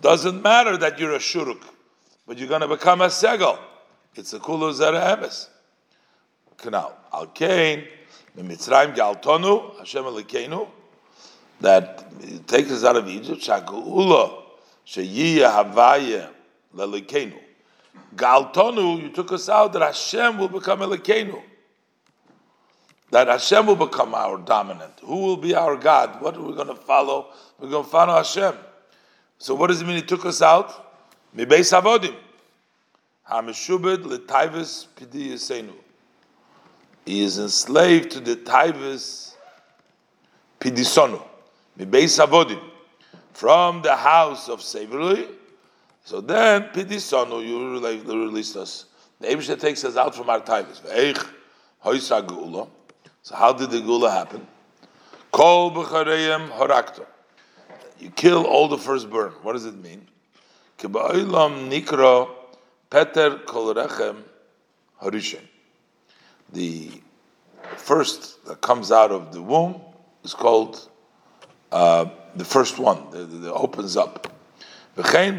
Doesn't 0.00 0.42
matter 0.42 0.76
that 0.76 0.98
you're 0.98 1.14
a 1.14 1.18
shuruk, 1.18 1.62
but 2.26 2.38
you're 2.38 2.48
going 2.48 2.60
to 2.60 2.68
become 2.68 3.00
a 3.00 3.06
segel. 3.06 3.58
It's 4.14 4.32
a 4.32 4.38
kula 4.38 4.72
zera 4.72 5.16
emes. 5.16 5.48
Canal. 6.56 6.96
Al 7.12 7.28
kain, 7.28 7.84
Mitzrayim 8.36 8.94
galtonu, 8.94 9.78
Hashem 9.78 10.04
elikenu, 10.04 10.68
that 11.60 12.46
takes 12.46 12.70
us 12.70 12.84
out 12.84 12.96
of 12.96 13.08
Egypt, 13.08 13.40
shaku'ula, 13.40 14.42
sheyiyah 14.86 15.72
havaya 15.72 16.30
lelikenu. 16.74 17.38
Galtonu, 18.16 19.02
you 19.02 19.10
took 19.10 19.32
us 19.32 19.48
out 19.48 19.72
that 19.74 19.82
Hashem 19.82 20.38
will 20.38 20.48
become 20.48 20.80
elikenu. 20.80 21.42
That 23.10 23.28
Hashem 23.28 23.66
will 23.66 23.76
become 23.76 24.14
our 24.14 24.38
dominant. 24.38 24.94
Who 25.02 25.18
will 25.18 25.36
be 25.36 25.54
our 25.54 25.76
God? 25.76 26.20
What 26.20 26.36
are 26.36 26.42
we 26.42 26.54
going 26.54 26.68
to 26.68 26.74
follow? 26.74 27.28
We're 27.58 27.68
going 27.68 27.84
to 27.84 27.90
follow 27.90 28.16
Hashem. 28.16 28.54
So 29.38 29.54
what 29.54 29.68
does 29.68 29.82
it 29.82 29.86
mean? 29.86 29.96
He 29.96 30.02
took 30.02 30.24
us 30.24 30.42
out. 30.42 30.94
Mibeis 31.36 31.78
avodim. 31.78 32.16
Hameshubed 33.30 34.04
letayvis 34.04 34.86
pidiyasenu. 34.96 35.72
He 37.04 37.22
is 37.22 37.38
enslaved 37.38 38.10
to 38.12 38.20
the 38.20 38.36
tayvis 38.36 39.34
pidisonu. 40.58 41.22
Mibeis 41.78 42.24
avodim. 42.24 42.62
From 43.32 43.82
the 43.82 43.94
house 43.94 44.48
of 44.48 44.62
slavery. 44.62 45.28
So 46.06 46.20
then 46.20 46.62
pidisonu, 46.72 47.44
you 47.44 47.80
released 48.26 48.56
us. 48.56 48.84
The 49.18 49.26
Abisha 49.26 49.58
takes 49.58 49.84
us 49.84 49.96
out 49.96 50.14
from 50.14 50.30
our 50.30 50.40
tayvis. 50.40 50.80
So 53.22 53.34
how 53.34 53.52
did 53.52 53.72
the 53.72 53.80
gula 53.80 54.12
happen? 54.12 54.46
You 57.98 58.10
kill 58.10 58.44
all 58.44 58.68
the 58.68 58.78
firstborn. 58.78 59.32
What 59.42 59.54
does 59.54 59.66
it 59.66 59.74
mean? 59.74 60.06
The 66.52 66.92
first 67.78 68.44
that 68.46 68.60
comes 68.60 68.92
out 68.92 69.10
of 69.10 69.32
the 69.32 69.42
womb 69.42 69.80
is 70.22 70.34
called 70.34 70.88
uh, 71.72 72.04
the 72.36 72.44
first 72.44 72.78
one 72.78 73.10
that 73.10 73.52
opens 73.52 73.96
up. 73.96 74.35
V'chein 74.96 75.38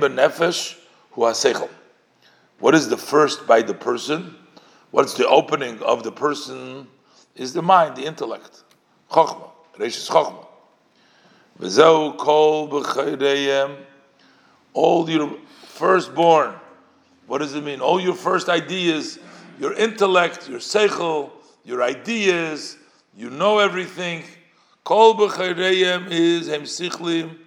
hu. 1.58 1.70
What 2.60 2.76
is 2.76 2.89
the 2.89 2.97
first 2.97 3.47
by 3.47 3.62
the 3.62 3.74
person? 3.74 4.36
What's 4.91 5.16
the 5.16 5.28
opening 5.28 5.82
of 5.82 6.03
the 6.03 6.12
person? 6.12 6.88
Is 7.36 7.53
the 7.53 7.62
mind, 7.62 7.95
the 7.95 8.05
intellect. 8.05 8.64
Chokhmah, 9.12 9.49
reishis 9.78 10.10
chokhmah. 10.10 10.45
All 14.74 15.10
your 15.10 15.38
firstborn. 15.66 16.53
What 17.26 17.39
does 17.39 17.55
it 17.55 17.64
mean? 17.64 17.82
All 17.82 17.99
your 17.99 18.14
first 18.14 18.47
ideas, 18.47 19.20
your 19.60 19.74
intellect, 19.74 20.47
your 20.49 20.60
seichel, 20.60 21.32
your 21.66 21.82
ideas, 21.84 22.78
you 23.16 23.30
know 23.30 23.60
everything. 23.60 24.24
Kol 24.84 25.16
b'chayreyem 25.16 26.10
is 26.12 26.47
hemsichlim 26.47 27.38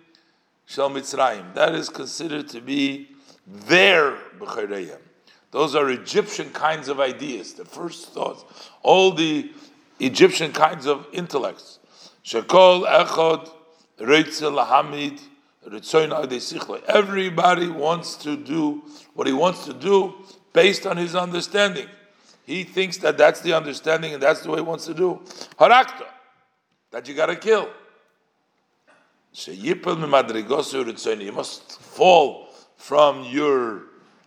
shel 0.70 0.88
mitzrayim. 0.90 1.54
That 1.54 1.74
is 1.74 1.88
considered 1.88 2.48
to 2.50 2.60
be 2.60 3.08
their 3.46 4.16
b'chayreyem. 4.38 4.98
Those 5.50 5.74
are 5.74 5.90
Egyptian 5.90 6.50
kinds 6.50 6.88
of 6.88 7.00
ideas, 7.00 7.54
the 7.54 7.64
first 7.64 8.14
thoughts, 8.14 8.44
all 8.82 9.10
the 9.10 9.50
Egyptian 9.98 10.52
kinds 10.52 10.86
of 10.86 11.06
intellects. 11.12 11.80
Shekol 12.24 12.86
echod 12.86 13.50
Reitzel 13.98 14.64
Hamid 14.66 15.20
Everybody 16.88 17.68
wants 17.68 18.16
to 18.16 18.36
do 18.36 18.82
what 19.12 19.26
he 19.26 19.32
wants 19.32 19.66
to 19.66 19.74
do 19.74 20.14
based 20.54 20.86
on 20.86 20.96
his 20.96 21.14
understanding. 21.14 21.86
He 22.46 22.64
thinks 22.64 22.96
that 22.98 23.18
that's 23.18 23.42
the 23.42 23.52
understanding 23.52 24.14
and 24.14 24.22
that's 24.22 24.40
the 24.40 24.50
way 24.50 24.56
he 24.56 24.62
wants 24.62 24.86
to 24.86 24.94
do. 24.94 25.20
Harakta, 25.58 26.06
that 26.92 27.06
you 27.08 27.14
got 27.14 27.26
to 27.26 27.36
kill. 27.36 27.68
You 29.32 29.74
must 31.32 31.80
fall 31.80 32.48
from 32.76 33.24
your 33.24 33.82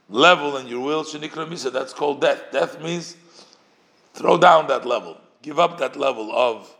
level 0.09 0.57
and 0.57 0.69
your 0.69 0.79
will. 0.79 1.03
That's 1.03 1.93
called 1.93 2.21
death. 2.21 2.43
Death 2.51 2.81
means 2.81 3.17
throw 4.13 4.37
down 4.37 4.67
that 4.67 4.85
level, 4.85 5.17
give 5.41 5.59
up 5.59 5.77
that 5.79 5.95
level 5.97 6.31
of, 6.31 6.73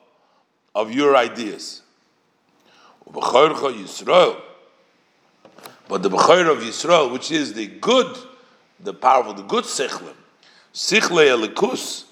of 0.74 0.92
your 0.92 1.18
ideas. 1.18 1.82
But 3.06 3.22
the 6.02 6.10
Bechor 6.10 6.50
of 6.50 6.60
Yisrael, 6.60 7.12
which 7.12 7.32
is 7.32 7.54
the 7.54 7.68
good, 7.68 8.18
the 8.80 8.94
powerful, 8.94 9.34
the 9.34 9.44
good 9.44 9.66
Sichlim, 9.66 10.16
Sichle 10.74 11.28
Elikus, 11.28 12.06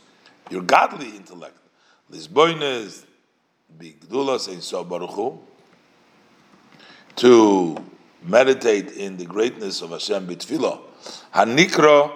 your 0.49 0.61
godly 0.61 1.15
intellect, 1.15 1.57
Lisboines, 2.11 3.05
Bigdulas 3.79 4.49
and 4.49 4.61
So 4.61 4.83
to 7.17 7.77
meditate 8.23 8.91
in 8.91 9.17
the 9.17 9.25
greatness 9.25 9.81
of 9.81 9.91
Hashem 9.91 10.27
Bitfilah, 10.27 10.79
Hanikra 11.33 12.11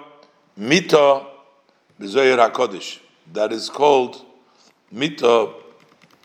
Mito 0.58 1.26
B'Zoyer 2.00 2.50
HaKodesh, 2.50 3.00
that 3.32 3.52
is 3.52 3.68
called 3.68 4.24
Mito 4.94 5.54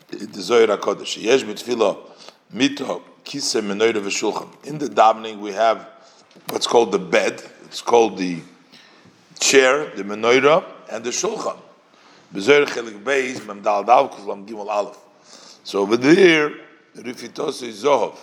the 0.08 0.16
Zoyer 0.16 0.76
HaKodesh. 0.76 1.22
Yesh 1.22 1.42
Bitfilah 1.42 1.98
mito 2.54 3.02
kise 3.24 3.60
menoida 3.62 4.00
v'shulchan. 4.00 4.48
In 4.66 4.78
the 4.78 4.86
davening, 4.86 5.38
we 5.38 5.52
have 5.52 5.88
what's 6.48 6.66
called 6.66 6.92
the 6.92 6.98
bed. 6.98 7.42
It's 7.64 7.80
called 7.80 8.18
the 8.18 8.40
chair, 9.40 9.90
the 9.96 10.04
menoida, 10.04 10.64
and 10.90 11.02
the 11.02 11.10
shulchan. 11.10 11.58
Bezer 12.34 12.66
chelik 12.66 13.02
beis 13.02 13.44
mem 13.46 13.62
dal 13.62 13.84
dal 13.84 14.08
kulam 14.10 14.46
gimel 14.46 14.68
aleph. 14.68 14.98
So 15.64 15.80
over 15.80 15.96
there, 15.96 16.50
rifitos 16.96 17.62
is 17.62 17.84
zohov. 17.84 18.18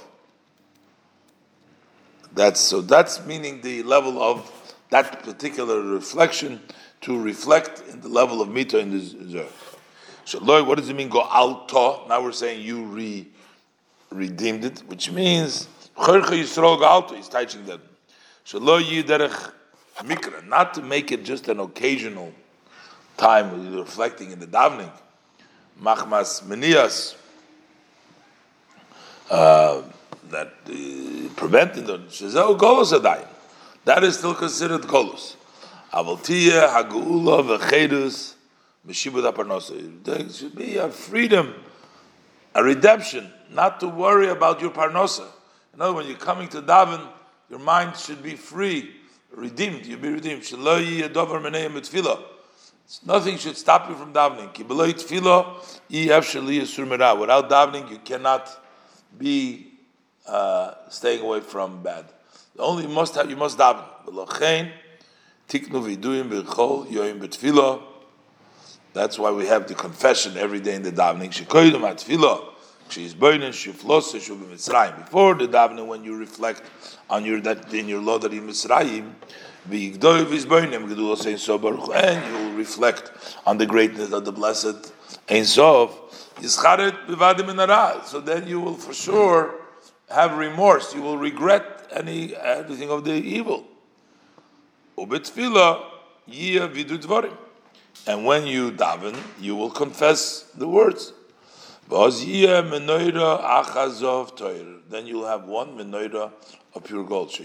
That's 2.34 2.60
so. 2.60 2.82
That's 2.82 3.26
meaning 3.26 3.62
the 3.62 3.84
level 3.84 4.22
of 4.22 4.50
that 4.90 5.24
particular 5.24 5.82
reflection 5.82 6.62
to 7.02 7.20
reflect 7.20 7.84
in 7.90 8.02
the 8.02 8.10
level 8.10 8.42
of 8.42 8.50
mito 8.50 8.80
in 8.80 8.92
the 8.92 9.00
zohar. 9.00 9.48
So, 10.26 10.40
Lord, 10.40 10.68
what 10.68 10.78
does 10.78 10.90
it 10.90 10.96
mean? 10.96 11.10
Go 11.10 11.28
alto. 11.30 12.06
Now 12.08 12.22
we're 12.22 12.32
saying 12.32 12.62
you 12.62 12.84
re 12.84 13.28
redeemed 14.12 14.66
it, 14.66 14.80
which 14.88 15.12
means 15.12 15.68
he's 15.98 16.56
teaching 16.56 17.66
them. 17.66 17.82
mikra, 20.04 20.48
not 20.48 20.74
to 20.74 20.82
make 20.82 21.12
it 21.12 21.24
just 21.24 21.48
an 21.48 21.60
occasional 21.60 22.32
time 23.18 23.76
reflecting 23.76 24.32
in 24.32 24.40
the 24.40 24.48
davening. 24.48 24.92
Machmas 25.82 26.44
menias, 26.44 27.16
uh, 29.30 29.82
that 30.30 30.54
uh, 30.68 31.30
preventing 31.36 31.86
the 31.86 32.00
shezau 32.10 32.58
golos 32.58 32.94
adayim. 32.98 33.28
That 33.86 34.04
is 34.04 34.18
still 34.18 34.36
considered 34.36 34.82
golos. 34.82 35.36
Avaltiya 35.94 36.70
hagula 36.70 37.58
v'chedus 37.58 38.36
meshibud 38.88 39.32
aparnosa. 39.32 40.04
There 40.04 40.30
should 40.30 40.56
be 40.56 40.78
a 40.78 40.90
freedom, 40.90 41.54
a 42.54 42.64
redemption 42.64 43.32
not 43.52 43.80
to 43.80 43.88
worry 43.88 44.28
about 44.28 44.62
your 44.62 44.72
parnosa. 44.72 45.26
In 45.74 45.82
other 45.82 45.94
words, 45.94 46.08
when 46.08 46.16
you're 46.16 46.26
coming 46.26 46.48
to 46.50 46.62
daven, 46.62 47.02
your 47.50 47.60
mind 47.60 47.96
should 47.98 48.22
be 48.22 48.36
free, 48.36 48.92
redeemed. 49.32 49.86
You'll 49.86 50.00
be 50.00 50.10
redeemed. 50.10 50.44
Nothing 53.06 53.38
should 53.38 53.58
stop 53.58 53.90
you 53.90 53.96
from 53.96 54.14
davening. 54.14 54.50
Without 57.20 57.50
davening, 57.50 57.92
you 57.92 58.00
cannot 58.00 58.50
be 59.18 59.69
uh, 60.30 60.76
staying 60.90 61.22
away 61.22 61.42
from 61.42 61.82
bad. 61.82 62.06
Only 62.58 62.84
you 62.84 62.90
must 62.90 63.16
have 63.16 63.30
you 63.30 63.36
must 63.36 63.58
daven. 63.58 63.84
That's 68.94 69.20
why 69.20 69.32
we 69.32 69.46
have 69.48 69.68
the 69.68 69.76
confession 69.76 70.38
every 70.38 70.60
day 70.60 70.76
in 70.76 70.84
the 70.84 70.92
davening. 70.92 71.32
She's 72.90 73.14
burning 73.14 73.52
shuflos 73.52 74.14
Mitzrayim. 74.14 75.06
Before 75.06 75.36
the 75.36 75.48
davening, 75.48 75.88
when 75.88 76.04
you 76.04 76.18
reflect 76.18 76.64
on 77.10 77.24
your 77.24 77.40
that 77.42 77.74
in 77.74 77.88
your 77.88 78.02
law 78.02 78.18
that 78.20 78.34
in 78.34 78.48
Mitzrayim, 78.48 79.14
and 79.72 79.84
you 79.84 80.00
will 82.34 82.54
reflect 82.54 83.12
on 83.46 83.58
the 83.58 83.66
greatness 83.66 84.12
of 84.12 84.26
the 84.26 84.32
blessed 84.32 84.94
Ein 85.30 85.46
Sof. 85.46 85.92
So 86.42 88.22
then 88.22 88.48
you 88.48 88.60
will 88.62 88.74
for 88.76 88.94
sure 88.94 89.59
have 90.12 90.38
remorse. 90.38 90.94
You 90.94 91.02
will 91.02 91.18
regret 91.18 91.88
any 91.92 92.36
anything 92.36 92.90
of 92.90 93.04
the 93.04 93.14
evil. 93.14 93.66
And 98.08 98.26
when 98.26 98.46
you 98.48 98.72
daven, 98.72 99.18
you 99.40 99.56
will 99.56 99.72
confess 99.72 100.44
the 100.56 100.68
words. 100.68 101.14
Then 101.90 102.08
you'll 105.08 105.26
have 105.26 105.46
one 105.46 105.78
menorah 105.78 106.32
of 106.76 106.84
pure 106.84 107.04
gold. 107.04 107.32
So 107.32 107.44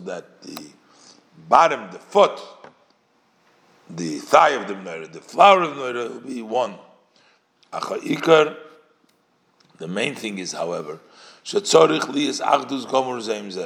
that 0.00 0.42
the 0.42 0.58
bottom, 1.48 1.90
the 1.92 1.98
foot, 1.98 2.40
the 3.88 4.18
thigh 4.18 4.50
of 4.50 4.66
the 4.66 4.74
menorah, 4.74 5.12
the 5.12 5.20
flower 5.20 5.62
of 5.62 5.76
the 5.76 5.82
menorah 5.82 6.10
will 6.10 6.20
be 6.20 6.42
one. 6.42 6.74
The 9.78 9.88
main 9.88 10.14
thing 10.14 10.38
is, 10.38 10.52
however, 10.52 10.98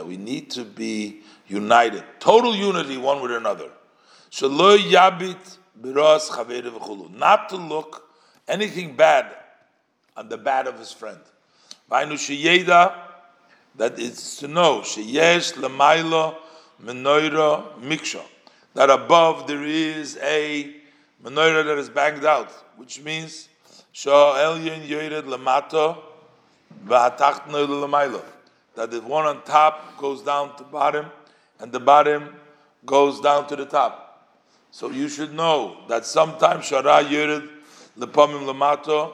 we 0.07 0.17
need 0.17 0.51
to 0.51 0.65
be 0.65 1.21
united, 1.49 2.05
total 2.21 2.55
unity 2.55 2.97
one 2.97 3.23
with 3.23 3.33
another. 3.33 3.71
Not 7.15 7.49
to 7.49 7.57
look 7.57 8.09
anything 8.47 8.95
bad 8.95 9.27
on 10.17 10.29
the 10.29 10.39
bad 10.39 10.67
of 10.67 10.79
his 10.79 10.93
friend. 10.93 11.19
That 11.91 13.99
is 13.99 14.37
to 14.37 14.49
know 14.49 14.83
miksha. 17.81 18.23
That 18.75 18.91
above 18.91 19.47
there 19.47 19.65
is 19.65 20.19
a 20.23 20.75
menorah 21.25 21.65
that 21.65 21.79
is 21.79 21.91
banged 21.91 22.25
out, 22.25 22.51
which 22.77 23.01
means 23.01 23.49
That 28.75 28.91
the 28.91 29.01
one 29.03 29.27
on 29.27 29.43
top 29.45 29.99
goes 29.99 30.23
down 30.23 30.57
to 30.57 30.65
bottom, 30.65 31.07
and 31.61 31.71
the 31.71 31.81
bottom 31.81 32.35
goes 32.87 33.21
down 33.21 33.47
to 33.49 33.57
the 33.57 33.67
top. 33.67 34.09
So 34.71 34.91
you 34.91 35.09
should 35.09 35.35
know 35.35 35.77
that 35.89 36.07
sometimes 36.07 36.65
shara 36.65 37.05
yirid 37.05 37.51
lepamim 37.99 38.47
lamato 38.47 39.13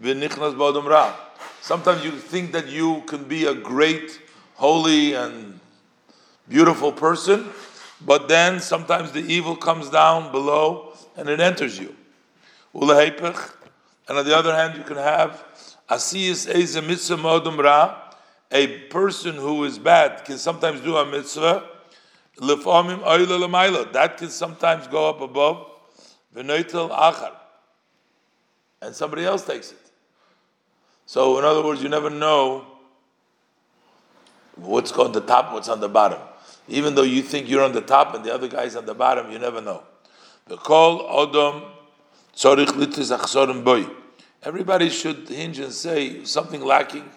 v'nichnas 0.00 0.54
b'odom 0.54 0.86
ra. 0.86 1.14
Sometimes 1.60 2.02
you 2.02 2.12
think 2.12 2.52
that 2.52 2.68
you 2.68 3.02
can 3.06 3.24
be 3.24 3.44
a 3.44 3.54
great, 3.54 4.18
holy, 4.54 5.12
and 5.12 5.60
beautiful 6.48 6.92
person, 6.92 7.50
but 8.00 8.28
then 8.28 8.60
sometimes 8.60 9.12
the 9.12 9.20
evil 9.20 9.56
comes 9.56 9.90
down 9.90 10.32
below 10.32 10.94
and 11.16 11.28
it 11.28 11.40
enters 11.40 11.78
you. 11.78 11.94
And 14.08 14.18
on 14.18 14.24
the 14.24 14.36
other 14.36 14.54
hand, 14.54 14.76
you 14.76 14.84
can 14.84 14.96
have 14.96 15.44
asiyis 15.90 16.48
eze 16.48 16.80
mitzvah 16.82 17.16
modum 17.16 17.58
ra. 17.58 18.02
A 18.52 18.78
person 18.88 19.34
who 19.34 19.64
is 19.64 19.78
bad 19.78 20.24
can 20.24 20.38
sometimes 20.38 20.80
do 20.80 20.96
a 20.96 21.04
mitzvah 21.04 21.64
that 22.38 24.14
can 24.18 24.28
sometimes 24.28 24.86
go 24.88 25.08
up 25.08 25.20
above 25.20 25.66
achar, 26.34 27.32
and 28.82 28.94
somebody 28.94 29.24
else 29.24 29.44
takes 29.44 29.72
it. 29.72 29.78
So, 31.06 31.38
in 31.38 31.44
other 31.44 31.64
words, 31.64 31.82
you 31.82 31.88
never 31.88 32.10
know 32.10 32.66
what's 34.56 34.92
on 34.92 35.12
the 35.12 35.20
top, 35.20 35.52
what's 35.52 35.68
on 35.68 35.80
the 35.80 35.88
bottom. 35.88 36.20
Even 36.68 36.94
though 36.94 37.02
you 37.02 37.22
think 37.22 37.48
you're 37.48 37.62
on 37.62 37.72
the 37.72 37.80
top 37.80 38.14
and 38.14 38.24
the 38.24 38.34
other 38.34 38.48
guy's 38.48 38.76
on 38.76 38.86
the 38.86 38.94
bottom, 38.94 39.30
you 39.30 39.38
never 39.38 39.60
know. 39.60 39.82
The 40.46 40.56
call 40.56 41.00
odom 41.08 41.70
boy. 43.64 43.86
Everybody 44.42 44.90
should 44.90 45.26
hinge 45.26 45.58
and 45.58 45.72
say 45.72 46.22
something 46.24 46.60
lacking. 46.62 47.08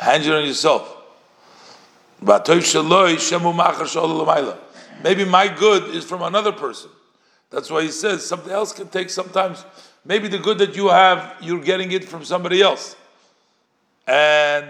It 0.00 0.32
on 0.32 0.46
yourself. 0.46 0.96
Maybe 5.02 5.24
my 5.24 5.48
good 5.48 5.94
is 5.94 6.04
from 6.04 6.22
another 6.22 6.52
person. 6.52 6.90
That's 7.50 7.70
why 7.70 7.82
he 7.82 7.90
says 7.90 8.24
something 8.24 8.52
else 8.52 8.72
can 8.72 8.88
take 8.88 9.10
sometimes. 9.10 9.64
Maybe 10.04 10.28
the 10.28 10.38
good 10.38 10.58
that 10.58 10.76
you 10.76 10.88
have, 10.88 11.34
you're 11.40 11.60
getting 11.60 11.90
it 11.90 12.04
from 12.04 12.24
somebody 12.24 12.62
else. 12.62 12.94
And 14.06 14.68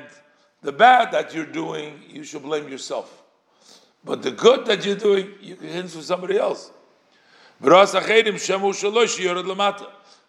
the 0.62 0.72
bad 0.72 1.12
that 1.12 1.34
you're 1.34 1.44
doing, 1.44 2.00
you 2.08 2.24
should 2.24 2.42
blame 2.42 2.66
yourself. 2.68 3.22
But 4.04 4.22
the 4.22 4.30
good 4.30 4.64
that 4.66 4.86
you're 4.86 4.96
doing, 4.96 5.32
you 5.42 5.56
can 5.56 5.68
hint 5.68 5.90
for 5.90 6.00
somebody 6.00 6.38
else. 6.38 6.70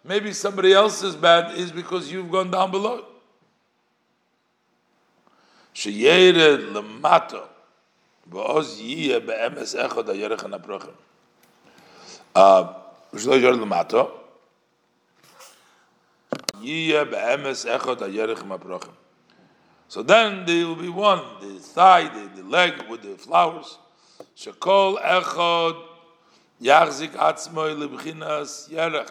Maybe 0.04 0.32
somebody 0.32 0.72
else's 0.72 1.16
bad 1.16 1.56
is 1.56 1.72
because 1.72 2.12
you've 2.12 2.30
gone 2.30 2.50
down 2.50 2.70
below. 2.70 3.06
Sheyered 5.74 6.76
uh, 12.34 12.74
So 19.88 20.02
then 20.02 20.44
they 20.44 20.64
will 20.64 20.76
be 20.76 20.88
one, 20.88 21.22
the 21.40 21.58
thigh, 21.58 22.08
the, 22.08 22.42
the 22.42 22.48
leg 22.48 22.74
with 22.88 23.02
the 23.02 23.16
flowers. 23.16 23.78
Shekol 24.36 25.00
echod 25.02 25.91
Yachzik 26.62 27.10
atzmoy 27.10 27.74
libchinas 27.76 28.70
yerech. 28.70 29.10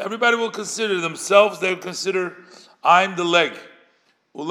Everybody 0.00 0.36
will 0.36 0.50
consider 0.50 1.00
themselves, 1.00 1.58
they 1.60 1.72
will 1.72 1.80
consider, 1.80 2.36
I'm 2.82 3.16
the 3.16 3.24
leg. 3.24 3.52
And 4.34 4.48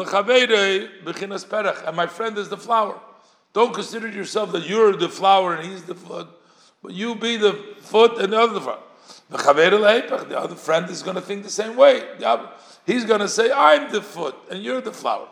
my 1.95 2.07
friend 2.07 2.37
is 2.37 2.49
the 2.49 2.57
flower. 2.57 2.99
Don't 3.53 3.73
consider 3.73 4.07
yourself 4.09 4.51
that 4.51 4.67
you're 4.67 4.95
the 4.95 5.07
flower 5.09 5.55
and 5.55 5.65
he's 5.69 5.83
the 5.83 5.95
foot. 5.95 6.27
But 6.81 6.93
you 6.93 7.15
be 7.15 7.37
the 7.37 7.53
foot 7.79 8.17
and 8.19 8.33
the 8.33 8.39
other 8.39 8.59
flower. 8.59 8.79
The 9.29 10.37
other 10.37 10.55
friend 10.55 10.89
is 10.89 11.03
going 11.03 11.15
to 11.15 11.21
think 11.21 11.43
the 11.43 11.49
same 11.49 11.75
way. 11.75 12.03
He's 12.85 13.05
going 13.05 13.19
to 13.19 13.27
say, 13.27 13.51
I'm 13.51 13.91
the 13.91 14.01
foot 14.01 14.35
and 14.49 14.63
you're 14.63 14.81
the 14.81 14.91
flower. 14.91 15.27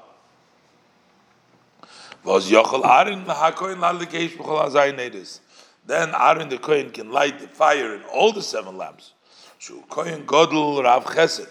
Then 5.86 6.14
Aaron 6.16 6.50
the 6.50 6.58
Kohen 6.58 6.90
can 6.92 7.12
light 7.12 7.40
the 7.40 7.48
fire 7.48 7.96
in 7.96 8.04
all 8.04 8.32
the 8.32 8.42
seven 8.42 8.78
lamps. 8.78 9.14
So 9.60 9.82
kohen 9.90 10.26
Godel 10.26 10.84
Rav 10.84 11.06
Chesed. 11.06 11.48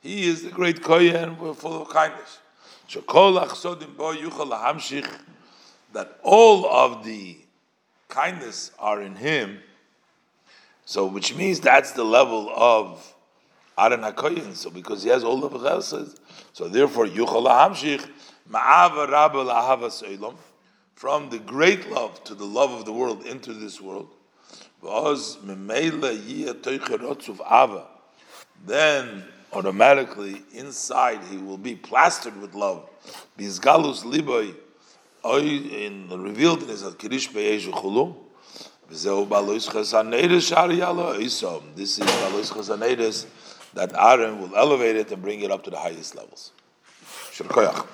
He 0.00 0.28
is 0.28 0.42
the 0.42 0.50
great 0.50 0.82
Kohen, 0.82 1.36
full 1.54 1.82
of 1.82 1.88
kindness. 1.88 2.38
So 2.88 3.02
Kola 3.02 3.46
khsoodin 3.46 3.96
boy 3.96 4.16
la 4.44 4.72
Hamshik, 4.72 5.08
that 5.92 6.18
all 6.22 6.66
of 6.66 7.04
the 7.04 7.36
kindness 8.08 8.72
are 8.78 9.00
in 9.00 9.16
him. 9.16 9.60
So, 10.84 11.06
which 11.06 11.36
means 11.36 11.60
that's 11.60 11.92
the 11.92 12.02
level 12.02 12.50
of 12.54 13.14
Aaron 13.78 14.00
HaKoyin. 14.00 14.56
So, 14.56 14.70
because 14.70 15.04
he 15.04 15.08
has 15.10 15.22
all 15.22 15.44
of 15.44 15.52
the 15.52 15.58
chesed, 15.58 16.18
so 16.52 16.68
therefore, 16.68 17.06
Yuchal 17.06 17.46
HaMshich, 17.46 18.08
Ma'ava 18.50 19.08
Rabba 19.08 19.38
Lahava 19.44 19.88
Seilom, 19.88 20.34
from 21.00 21.30
the 21.30 21.38
great 21.38 21.88
love 21.90 22.22
to 22.24 22.34
the 22.34 22.44
love 22.44 22.70
of 22.72 22.84
the 22.84 22.92
world 22.92 23.24
into 23.24 23.54
this 23.54 23.80
world, 23.80 24.06
then 28.66 29.24
automatically 29.54 30.42
inside 30.52 31.18
he 31.30 31.38
will 31.38 31.56
be 31.56 31.74
plastered 31.74 32.38
with 32.38 32.54
love. 32.54 32.86
Bizgalus 33.38 34.04
liboy 34.04 34.54
revealed 35.24 36.62
in 36.64 36.68
his 36.68 36.82
kirish. 36.82 37.32
This 37.32 39.00
is 39.00 39.06
balois 39.06 39.68
chasanedes 42.50 43.24
that 43.72 43.92
Aaron 43.98 44.38
will 44.38 44.54
elevate 44.54 44.96
it 44.96 45.10
and 45.10 45.22
bring 45.22 45.40
it 45.40 45.50
up 45.50 45.64
to 45.64 45.70
the 45.70 45.78
highest 45.78 46.14
levels. 46.14 46.52
Shirkoyach. 47.32 47.86